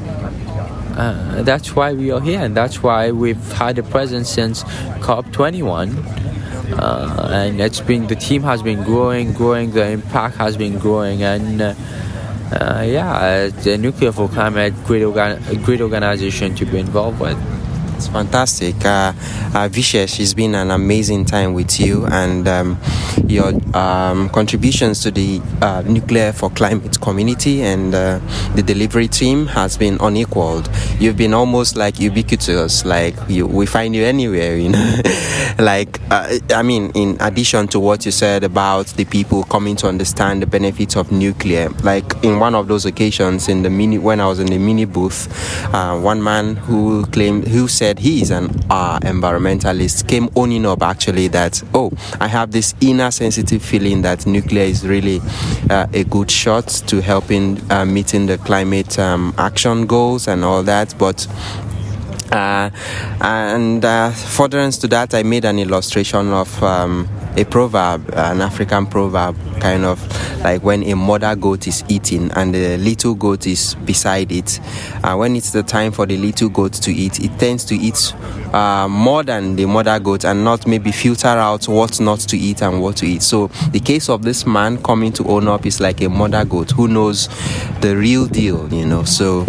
uh, 0.96 1.42
that's 1.42 1.76
why 1.76 1.92
we 1.92 2.10
are 2.10 2.22
here, 2.22 2.40
and 2.40 2.56
that's 2.56 2.82
why 2.82 3.10
we've 3.10 3.52
had 3.52 3.78
a 3.78 3.82
presence 3.82 4.30
since 4.30 4.64
COP21. 5.04 5.92
Uh, 6.72 7.30
and 7.32 7.60
it's 7.60 7.80
been 7.80 8.06
the 8.06 8.16
team 8.16 8.42
has 8.42 8.62
been 8.62 8.82
growing, 8.82 9.32
growing. 9.32 9.70
The 9.72 9.86
impact 9.88 10.36
has 10.36 10.56
been 10.56 10.78
growing, 10.78 11.22
and 11.22 11.62
uh, 11.62 11.74
uh, 12.52 12.82
yeah, 12.86 13.48
the 13.48 13.78
Nuclear 13.78 14.12
for 14.12 14.28
Climate, 14.28 14.74
great, 14.84 15.02
organ- 15.02 15.42
great 15.62 15.80
organization 15.80 16.54
to 16.56 16.64
be 16.66 16.78
involved 16.78 17.20
with. 17.20 17.36
It's 17.96 18.08
fantastic. 18.08 18.76
Uh, 18.84 19.14
uh, 19.54 19.68
Vishesh, 19.70 20.20
it's 20.20 20.34
been 20.34 20.54
an 20.54 20.70
amazing 20.70 21.24
time 21.24 21.54
with 21.54 21.80
you, 21.80 22.04
and 22.06 22.46
um, 22.46 22.78
your 23.26 23.54
um, 23.74 24.28
contributions 24.28 25.00
to 25.00 25.10
the 25.10 25.40
uh, 25.62 25.82
Nuclear 25.86 26.32
for 26.32 26.50
Climate 26.50 27.00
community 27.00 27.62
and 27.62 27.94
uh, 27.94 28.18
the 28.54 28.62
delivery 28.62 29.08
team 29.08 29.46
has 29.46 29.78
been 29.78 29.96
unequaled. 30.00 30.68
You've 30.98 31.16
been 31.16 31.32
almost 31.34 31.76
like 31.76 31.98
ubiquitous, 31.98 32.84
like 32.84 33.14
you, 33.28 33.46
we 33.46 33.64
find 33.66 33.96
you 33.96 34.04
anywhere, 34.04 34.56
you 34.56 34.68
know. 34.68 35.00
like, 35.58 36.00
uh, 36.10 36.38
I 36.54 36.62
mean, 36.62 36.90
in 36.94 37.16
addition 37.20 37.68
to 37.68 37.80
what 37.80 38.04
you 38.04 38.12
said 38.12 38.44
about 38.44 38.86
the 38.88 39.04
people 39.06 39.44
coming 39.44 39.76
to 39.76 39.88
understand 39.88 40.42
the 40.42 40.46
benefits 40.46 40.96
of 40.96 41.10
nuclear, 41.10 41.70
like 41.82 42.12
in 42.22 42.38
one 42.38 42.54
of 42.54 42.68
those 42.68 42.84
occasions 42.84 43.48
in 43.48 43.62
the 43.62 43.70
mini, 43.70 43.98
when 43.98 44.20
I 44.20 44.26
was 44.26 44.38
in 44.38 44.48
the 44.48 44.58
mini 44.58 44.84
booth, 44.84 45.28
uh, 45.74 45.98
one 45.98 46.22
man 46.22 46.56
who 46.56 47.06
claimed, 47.06 47.48
who 47.48 47.68
said 47.68 47.85
he 47.94 48.22
is 48.22 48.30
an 48.30 48.50
uh, 48.70 48.98
environmentalist, 49.00 50.08
came 50.08 50.28
owning 50.36 50.66
up 50.66 50.82
actually 50.82 51.28
that, 51.28 51.62
oh, 51.74 51.92
I 52.20 52.26
have 52.28 52.50
this 52.50 52.74
inner 52.80 53.10
sensitive 53.10 53.62
feeling 53.62 54.02
that 54.02 54.26
nuclear 54.26 54.64
is 54.64 54.86
really 54.86 55.20
uh, 55.70 55.86
a 55.92 56.04
good 56.04 56.30
shot 56.30 56.68
to 56.88 57.00
helping 57.00 57.60
uh, 57.70 57.84
meeting 57.84 58.26
the 58.26 58.38
climate 58.38 58.98
um, 58.98 59.34
action 59.38 59.86
goals 59.86 60.28
and 60.28 60.44
all 60.44 60.62
that, 60.64 60.94
but 60.98 61.26
uh, 62.32 62.70
and 63.20 63.84
uh, 63.84 64.10
furtherance 64.10 64.78
to 64.78 64.88
that, 64.88 65.14
I 65.14 65.22
made 65.22 65.44
an 65.44 65.58
illustration 65.58 66.32
of 66.32 66.62
um, 66.62 67.08
a 67.36 67.44
proverb, 67.44 68.08
an 68.14 68.40
African 68.40 68.86
proverb, 68.86 69.36
kind 69.60 69.84
of 69.84 70.00
like 70.42 70.62
when 70.62 70.82
a 70.84 70.94
mother 70.94 71.34
goat 71.36 71.66
is 71.66 71.84
eating 71.88 72.30
and 72.32 72.54
the 72.54 72.78
little 72.78 73.14
goat 73.14 73.46
is 73.46 73.74
beside 73.84 74.32
it. 74.32 74.60
Uh, 75.02 75.16
when 75.16 75.36
it's 75.36 75.50
the 75.50 75.62
time 75.62 75.92
for 75.92 76.06
the 76.06 76.16
little 76.16 76.48
goat 76.48 76.72
to 76.72 76.92
eat, 76.92 77.20
it 77.20 77.38
tends 77.38 77.64
to 77.64 77.74
eat 77.74 78.14
uh, 78.54 78.88
more 78.88 79.22
than 79.22 79.56
the 79.56 79.66
mother 79.66 79.98
goat 79.98 80.24
and 80.24 80.44
not 80.44 80.66
maybe 80.66 80.92
filter 80.92 81.28
out 81.28 81.68
what 81.68 82.00
not 82.00 82.20
to 82.20 82.38
eat 82.38 82.62
and 82.62 82.80
what 82.80 82.96
to 82.96 83.06
eat. 83.06 83.22
So 83.22 83.48
the 83.70 83.80
case 83.80 84.08
of 84.08 84.22
this 84.22 84.46
man 84.46 84.82
coming 84.82 85.12
to 85.14 85.24
own 85.24 85.48
up 85.48 85.66
is 85.66 85.80
like 85.80 86.00
a 86.00 86.08
mother 86.08 86.44
goat 86.44 86.70
who 86.70 86.88
knows 86.88 87.28
the 87.80 87.96
real 87.96 88.26
deal, 88.26 88.72
you 88.72 88.86
know. 88.86 89.04
So, 89.04 89.46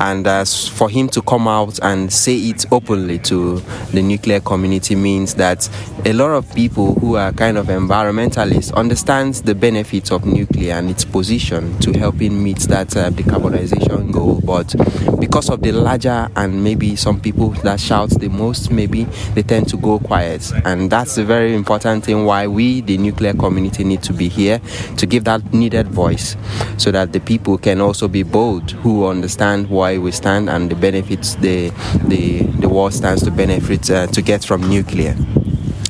and 0.00 0.26
as 0.26 0.66
for 0.66 0.88
him 0.88 1.08
to 1.10 1.22
come 1.22 1.46
out 1.46 1.78
and 1.82 2.12
say 2.12 2.36
it 2.36 2.66
openly 2.72 3.18
to 3.20 3.60
the 3.92 4.02
nuclear 4.02 4.40
community 4.40 4.94
means 4.94 5.34
that 5.34 5.68
a 6.04 6.12
lot 6.12 6.30
of 6.30 6.52
people 6.54 6.94
who 6.94 7.16
are 7.16 7.27
kind 7.32 7.58
of 7.58 7.66
environmentalist, 7.66 8.72
understands 8.74 9.42
the 9.42 9.54
benefits 9.54 10.10
of 10.10 10.24
nuclear 10.24 10.74
and 10.74 10.90
its 10.90 11.04
position 11.04 11.78
to 11.80 11.92
helping 11.98 12.42
meet 12.42 12.58
that 12.60 12.96
uh, 12.96 13.10
decarbonization 13.10 14.12
goal. 14.12 14.40
But 14.40 14.74
because 15.20 15.50
of 15.50 15.60
the 15.62 15.72
larger 15.72 16.30
and 16.36 16.62
maybe 16.64 16.96
some 16.96 17.20
people 17.20 17.50
that 17.50 17.80
shout 17.80 18.10
the 18.10 18.28
most, 18.28 18.70
maybe 18.70 19.04
they 19.34 19.42
tend 19.42 19.68
to 19.68 19.76
go 19.76 19.98
quiet, 19.98 20.50
and 20.64 20.90
that's 20.90 21.18
a 21.18 21.24
very 21.24 21.54
important 21.54 22.04
thing 22.04 22.24
why 22.24 22.46
we, 22.46 22.80
the 22.80 22.98
nuclear 22.98 23.34
community, 23.34 23.84
need 23.84 24.02
to 24.02 24.12
be 24.12 24.28
here 24.28 24.60
to 24.96 25.06
give 25.06 25.24
that 25.24 25.52
needed 25.52 25.88
voice, 25.88 26.36
so 26.76 26.90
that 26.90 27.12
the 27.12 27.20
people 27.20 27.58
can 27.58 27.80
also 27.80 28.08
be 28.08 28.22
bold 28.22 28.70
who 28.70 29.06
understand 29.06 29.68
why 29.68 29.98
we 29.98 30.10
stand 30.10 30.48
and 30.48 30.70
the 30.70 30.76
benefits 30.76 31.34
the 31.36 31.70
the 32.06 32.42
the 32.60 32.68
world 32.68 32.94
stands 32.94 33.22
to 33.22 33.30
benefit 33.30 33.90
uh, 33.90 34.06
to 34.08 34.22
get 34.22 34.44
from 34.44 34.68
nuclear. 34.68 35.16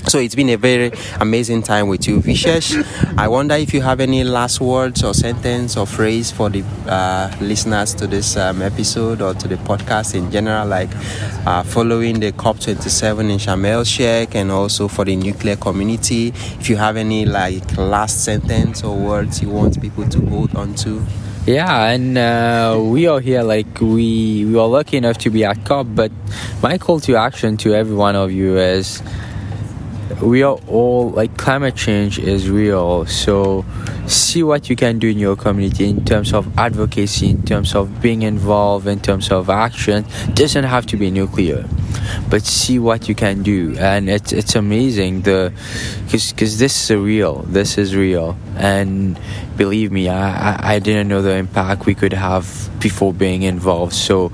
So 0.08 0.18
it's 0.18 0.34
been 0.34 0.48
a 0.48 0.56
very 0.56 0.90
amazing 1.20 1.62
time 1.62 1.88
with 1.88 2.08
you, 2.08 2.20
Vishesh. 2.20 2.82
I 3.18 3.28
wonder 3.28 3.54
if 3.56 3.74
you 3.74 3.82
have 3.82 4.00
any 4.00 4.24
last 4.24 4.58
words 4.58 5.04
or 5.04 5.12
sentence 5.12 5.76
or 5.76 5.86
phrase 5.86 6.30
for 6.30 6.48
the 6.48 6.64
uh, 6.86 7.30
listeners 7.42 7.92
to 7.96 8.06
this 8.06 8.38
um, 8.38 8.62
episode 8.62 9.20
or 9.20 9.34
to 9.34 9.46
the 9.46 9.56
podcast 9.56 10.14
in 10.14 10.30
general, 10.30 10.66
like 10.66 10.88
uh, 11.46 11.62
following 11.62 12.20
the 12.20 12.32
COP27 12.32 13.30
in 13.30 13.38
Sharm 13.38 13.66
el 13.66 13.84
Sheikh 13.84 14.34
and 14.34 14.50
also 14.50 14.88
for 14.88 15.04
the 15.04 15.14
nuclear 15.14 15.56
community. 15.56 16.28
If 16.28 16.70
you 16.70 16.76
have 16.76 16.96
any 16.96 17.26
like 17.26 17.76
last 17.76 18.24
sentence 18.24 18.82
or 18.82 18.96
words 18.96 19.42
you 19.42 19.50
want 19.50 19.78
people 19.78 20.08
to 20.08 20.20
hold 20.26 20.56
on 20.56 20.74
to. 20.76 21.04
Yeah, 21.44 21.84
and 21.86 22.16
uh, 22.16 22.78
we 22.82 23.06
are 23.06 23.20
here 23.20 23.42
like 23.42 23.80
we 23.80 24.44
we 24.46 24.58
are 24.58 24.68
lucky 24.68 24.96
enough 24.96 25.18
to 25.18 25.30
be 25.30 25.44
at 25.44 25.64
COP, 25.66 25.86
but 25.94 26.12
my 26.62 26.78
call 26.78 27.00
to 27.00 27.16
action 27.16 27.56
to 27.58 27.74
every 27.74 27.94
one 27.94 28.16
of 28.16 28.32
you 28.32 28.58
is 28.58 29.02
we 30.22 30.42
are 30.42 30.58
all 30.68 31.10
like 31.10 31.36
climate 31.36 31.76
change 31.76 32.18
is 32.18 32.48
real. 32.48 33.06
So 33.06 33.64
see 34.06 34.42
what 34.42 34.70
you 34.70 34.76
can 34.76 34.98
do 34.98 35.08
in 35.08 35.18
your 35.18 35.36
community 35.36 35.88
in 35.88 36.04
terms 36.04 36.32
of 36.32 36.46
advocacy 36.58 37.30
in 37.30 37.42
terms 37.42 37.74
of 37.74 38.00
being 38.00 38.22
involved 38.22 38.86
in 38.86 39.00
terms 39.00 39.30
of 39.30 39.50
action. 39.50 40.04
Doesn't 40.34 40.64
have 40.64 40.86
to 40.86 40.96
be 40.96 41.10
nuclear 41.10 41.68
but 42.28 42.44
see 42.44 42.78
what 42.78 43.08
you 43.08 43.14
can 43.14 43.42
do. 43.42 43.76
And 43.78 44.08
it's 44.08 44.32
it's 44.32 44.54
amazing 44.54 45.22
the 45.22 45.52
because 46.04 46.32
because 46.32 46.58
this 46.58 46.90
is 46.90 46.96
real. 46.96 47.42
This 47.42 47.78
is 47.78 47.94
real. 47.96 48.36
And 48.56 49.18
believe 49.56 49.90
me 49.92 50.08
I, 50.08 50.52
I, 50.52 50.74
I 50.74 50.78
didn't 50.78 51.08
know 51.08 51.22
the 51.22 51.34
impact 51.34 51.86
we 51.86 51.94
could 51.94 52.12
have 52.12 52.70
before 52.80 53.12
being 53.12 53.42
involved. 53.42 53.94
So 53.94 54.28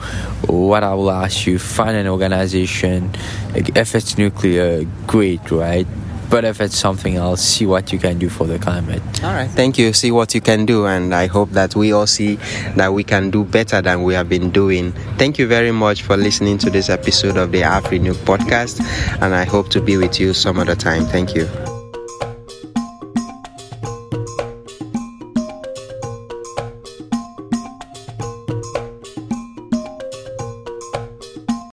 what 0.46 0.84
i 0.84 0.92
will 0.94 1.10
ask 1.10 1.46
you 1.46 1.58
find 1.58 1.96
an 1.96 2.06
organization. 2.06 3.10
If 3.54 3.94
it's 3.94 4.18
nuclear 4.18 4.84
great 5.06 5.50
right 5.50 5.86
but 6.34 6.44
if 6.44 6.60
it's 6.60 6.76
something 6.76 7.14
else, 7.14 7.40
see 7.40 7.64
what 7.64 7.92
you 7.92 7.98
can 8.00 8.18
do 8.18 8.28
for 8.28 8.44
the 8.44 8.58
climate. 8.58 9.00
All 9.22 9.32
right, 9.32 9.48
thank 9.48 9.78
you. 9.78 9.92
See 9.92 10.10
what 10.10 10.34
you 10.34 10.40
can 10.40 10.66
do, 10.66 10.84
and 10.84 11.14
I 11.14 11.28
hope 11.28 11.50
that 11.50 11.76
we 11.76 11.92
all 11.92 12.08
see 12.08 12.40
that 12.74 12.92
we 12.92 13.04
can 13.04 13.30
do 13.30 13.44
better 13.44 13.80
than 13.80 14.02
we 14.02 14.14
have 14.14 14.28
been 14.28 14.50
doing. 14.50 14.90
Thank 15.16 15.38
you 15.38 15.46
very 15.46 15.70
much 15.70 16.02
for 16.02 16.16
listening 16.16 16.58
to 16.58 16.70
this 16.70 16.90
episode 16.90 17.36
of 17.36 17.52
the 17.52 17.60
AfriNuke 17.60 18.24
podcast, 18.24 18.80
and 19.22 19.32
I 19.32 19.44
hope 19.44 19.68
to 19.68 19.80
be 19.80 19.96
with 19.96 20.18
you 20.18 20.34
some 20.34 20.58
other 20.58 20.74
time. 20.74 21.04
Thank 21.04 21.36
you. 21.36 21.73